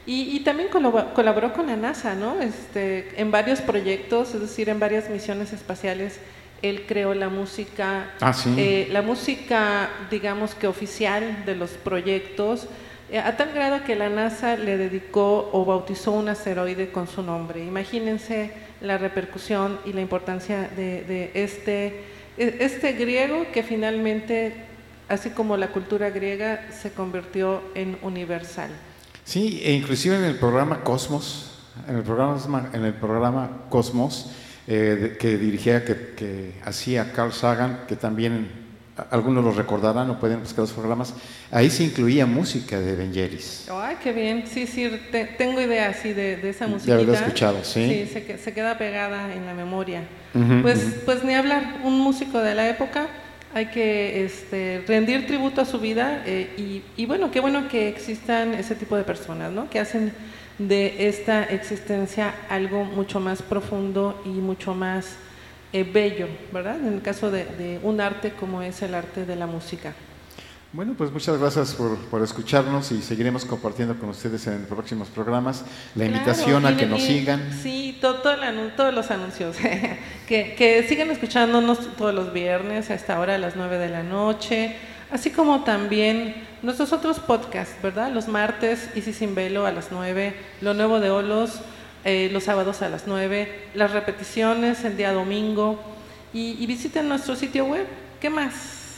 Y, 0.06 0.36
y 0.36 0.40
también 0.40 0.68
colaboró 0.68 1.52
con 1.52 1.66
la 1.66 1.76
NASA, 1.76 2.14
¿no? 2.14 2.40
Este, 2.40 3.20
en 3.20 3.30
varios 3.30 3.60
proyectos, 3.60 4.34
es 4.34 4.40
decir, 4.40 4.68
en 4.68 4.78
varias 4.78 5.08
misiones 5.08 5.52
espaciales 5.52 6.20
él 6.64 6.84
creó 6.86 7.14
la 7.14 7.28
música, 7.28 8.10
ah, 8.20 8.32
¿sí? 8.32 8.54
eh, 8.56 8.88
la 8.90 9.02
música, 9.02 9.90
digamos 10.10 10.54
que 10.54 10.66
oficial 10.66 11.44
de 11.44 11.56
los 11.56 11.72
proyectos, 11.72 12.68
eh, 13.10 13.18
a 13.18 13.36
tal 13.36 13.52
grado 13.52 13.84
que 13.84 13.94
la 13.94 14.08
NASA 14.08 14.56
le 14.56 14.78
dedicó 14.78 15.50
o 15.52 15.64
bautizó 15.66 16.12
un 16.12 16.30
asteroide 16.30 16.90
con 16.90 17.06
su 17.06 17.22
nombre. 17.22 17.62
Imagínense 17.62 18.52
la 18.80 18.96
repercusión 18.96 19.78
y 19.84 19.92
la 19.92 20.00
importancia 20.00 20.70
de, 20.74 21.04
de 21.04 21.30
este, 21.34 22.04
e, 22.38 22.56
este 22.60 22.92
griego 22.92 23.46
que 23.52 23.62
finalmente, 23.62 24.54
así 25.08 25.30
como 25.30 25.58
la 25.58 25.68
cultura 25.68 26.08
griega, 26.08 26.66
se 26.72 26.92
convirtió 26.92 27.60
en 27.74 27.98
universal. 28.00 28.70
Sí, 29.24 29.60
e 29.64 29.72
inclusive 29.72 30.16
en 30.16 30.24
el 30.24 30.36
programa 30.36 30.84
Cosmos, 30.84 31.50
en 31.88 31.96
el 31.96 32.02
programa, 32.02 32.70
en 32.72 32.84
el 32.84 32.94
programa 32.94 33.50
Cosmos, 33.70 34.30
eh, 34.66 35.16
que 35.18 35.38
dirigía, 35.38 35.84
que, 35.84 36.14
que, 36.16 36.52
hacía 36.64 37.12
Carl 37.12 37.32
Sagan, 37.32 37.80
que 37.88 37.96
también 37.96 38.64
algunos 39.10 39.44
lo 39.44 39.52
recordarán 39.52 40.08
o 40.10 40.20
pueden 40.20 40.40
buscar 40.40 40.60
los 40.60 40.72
programas, 40.72 41.14
ahí 41.50 41.68
se 41.68 41.84
incluía 41.84 42.26
música 42.26 42.78
de 42.78 42.92
Evangelis. 42.92 43.68
¡Ay, 43.70 43.96
qué 44.02 44.12
bien! 44.12 44.44
Sí, 44.46 44.66
sí, 44.66 44.88
te, 45.10 45.24
tengo 45.24 45.60
idea 45.60 45.88
así 45.88 46.12
de, 46.12 46.36
de 46.36 46.50
esa 46.50 46.66
música. 46.66 46.92
De 46.94 47.02
haberlo 47.02 47.14
escuchado, 47.14 47.64
sí. 47.64 48.06
Sí, 48.06 48.12
se, 48.12 48.38
se, 48.38 48.52
queda 48.52 48.78
pegada 48.78 49.34
en 49.34 49.46
la 49.46 49.54
memoria. 49.54 50.02
Uh 50.34 50.38
-huh, 50.38 50.62
pues, 50.62 50.78
uh 50.78 50.88
-huh. 50.88 51.04
pues 51.04 51.24
ni 51.24 51.34
hablar, 51.34 51.80
un 51.82 51.98
músico 51.98 52.38
de 52.38 52.54
la 52.54 52.68
época, 52.68 53.08
hay 53.54 53.66
que 53.66 54.24
este, 54.24 54.82
rendir 54.86 55.28
tributo 55.28 55.60
a 55.60 55.64
su 55.64 55.78
vida 55.78 56.24
eh, 56.26 56.52
y, 56.58 56.82
y 57.00 57.06
bueno, 57.06 57.30
qué 57.30 57.38
bueno 57.38 57.68
que 57.68 57.88
existan 57.88 58.52
ese 58.52 58.74
tipo 58.74 58.96
de 58.96 59.04
personas, 59.04 59.52
¿no? 59.52 59.70
Que 59.70 59.78
hacen 59.78 60.12
de 60.58 61.08
esta 61.08 61.44
existencia 61.44 62.34
algo 62.48 62.84
mucho 62.84 63.20
más 63.20 63.42
profundo 63.42 64.20
y 64.24 64.30
mucho 64.30 64.74
más 64.74 65.16
eh, 65.72 65.84
bello, 65.84 66.26
¿verdad? 66.52 66.78
En 66.78 66.94
el 66.94 67.02
caso 67.02 67.30
de, 67.30 67.44
de, 67.44 67.78
un 67.82 68.00
arte 68.00 68.32
como 68.32 68.60
es 68.60 68.82
el 68.82 68.94
arte 68.94 69.24
de 69.24 69.36
la 69.36 69.46
música. 69.46 69.94
Bueno, 70.74 70.94
pues 70.98 71.12
muchas 71.12 71.38
gracias 71.38 71.72
por, 71.74 71.96
por 71.96 72.20
escucharnos 72.20 72.90
y 72.90 73.00
seguiremos 73.00 73.44
compartiendo 73.44 73.96
con 73.96 74.08
ustedes 74.08 74.44
en 74.48 74.66
próximos 74.66 75.06
programas 75.06 75.62
la 75.94 76.04
claro, 76.04 76.16
invitación 76.16 76.66
a 76.66 76.76
que 76.76 76.84
nos 76.84 77.00
y, 77.02 77.06
sigan. 77.06 77.52
Sí, 77.62 77.96
todo, 78.00 78.16
todo 78.16 78.32
el, 78.32 78.74
todos 78.74 78.92
los 78.92 79.08
anuncios. 79.12 79.56
que, 80.26 80.56
que 80.56 80.84
sigan 80.88 81.12
escuchándonos 81.12 81.96
todos 81.96 82.12
los 82.12 82.32
viernes 82.32 82.90
a 82.90 82.94
esta 82.94 83.20
hora, 83.20 83.36
a 83.36 83.38
las 83.38 83.54
9 83.54 83.78
de 83.78 83.88
la 83.88 84.02
noche 84.02 84.74
así 85.12 85.30
como 85.30 85.62
también 85.62 86.34
nuestros 86.62 86.92
otros 86.92 87.20
podcasts, 87.20 87.80
¿verdad? 87.80 88.10
Los 88.10 88.26
martes, 88.26 88.90
Easy 88.96 89.12
Sin 89.12 89.36
Velo 89.36 89.66
a 89.66 89.70
las 89.70 89.92
9, 89.92 90.34
Lo 90.60 90.74
Nuevo 90.74 90.98
de 90.98 91.10
Olos 91.10 91.60
eh, 92.04 92.30
los 92.32 92.44
sábados 92.44 92.82
a 92.82 92.88
las 92.88 93.06
9, 93.06 93.68
las 93.74 93.92
repeticiones 93.92 94.84
el 94.84 94.96
día 94.96 95.12
domingo 95.12 95.78
y, 96.32 96.56
y 96.60 96.66
visiten 96.66 97.08
nuestro 97.08 97.36
sitio 97.36 97.64
web. 97.64 97.86
¿Qué 98.20 98.28
más? 98.28 98.96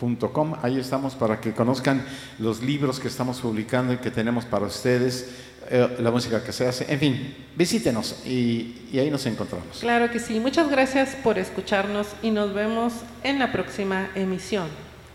olosartsproject.com, 0.00 0.54
ahí 0.62 0.78
estamos 0.78 1.14
para 1.14 1.40
que 1.40 1.52
conozcan 1.52 2.04
los 2.38 2.62
libros 2.62 3.00
que 3.00 3.08
estamos 3.08 3.40
publicando 3.40 3.92
y 3.92 3.98
que 3.98 4.10
tenemos 4.10 4.44
para 4.44 4.66
ustedes 4.66 5.30
eh, 5.70 5.96
la 6.00 6.10
música 6.10 6.42
que 6.44 6.52
se 6.52 6.66
hace. 6.66 6.92
En 6.92 6.98
fin, 6.98 7.34
visítenos 7.56 8.22
y, 8.24 8.88
y, 8.92 8.98
ahí 8.98 9.10
nos 9.10 9.26
encontramos. 9.26 9.78
Claro 9.80 10.10
que 10.10 10.20
sí. 10.20 10.38
Muchas 10.38 10.70
gracias 10.70 11.16
por 11.22 11.38
escucharnos 11.38 12.08
y 12.22 12.30
nos 12.30 12.52
vemos 12.54 12.92
en 13.22 13.38
la 13.38 13.52
próxima 13.52 14.08
emisión. 14.14 14.68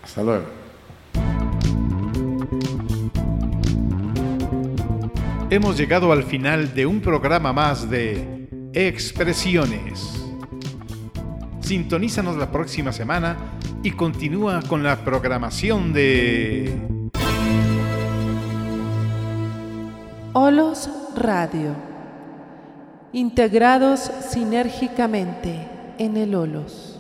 Hasta 0.04 0.24
luego. 0.24 0.46
Hemos 5.50 5.78
llegado 5.78 6.12
al 6.12 6.24
final 6.24 6.74
de 6.74 6.86
un 6.86 7.02
programa 7.02 7.52
más 7.52 7.90
de 7.90 8.48
Expresiones. 8.74 10.18
Sintonízanos 11.60 12.38
la 12.38 12.50
próxima 12.50 12.94
semana 12.94 13.60
y 13.84 13.92
continúa 13.92 14.62
con 14.68 14.84
la 14.84 15.04
programación 15.04 15.94
de 15.94 17.00
Olos 20.34 20.90
Radio. 21.16 21.76
Integrados 23.14 24.00
sinérgicamente 24.30 25.68
en 25.98 26.16
el 26.16 26.36
Olos. 26.36 26.91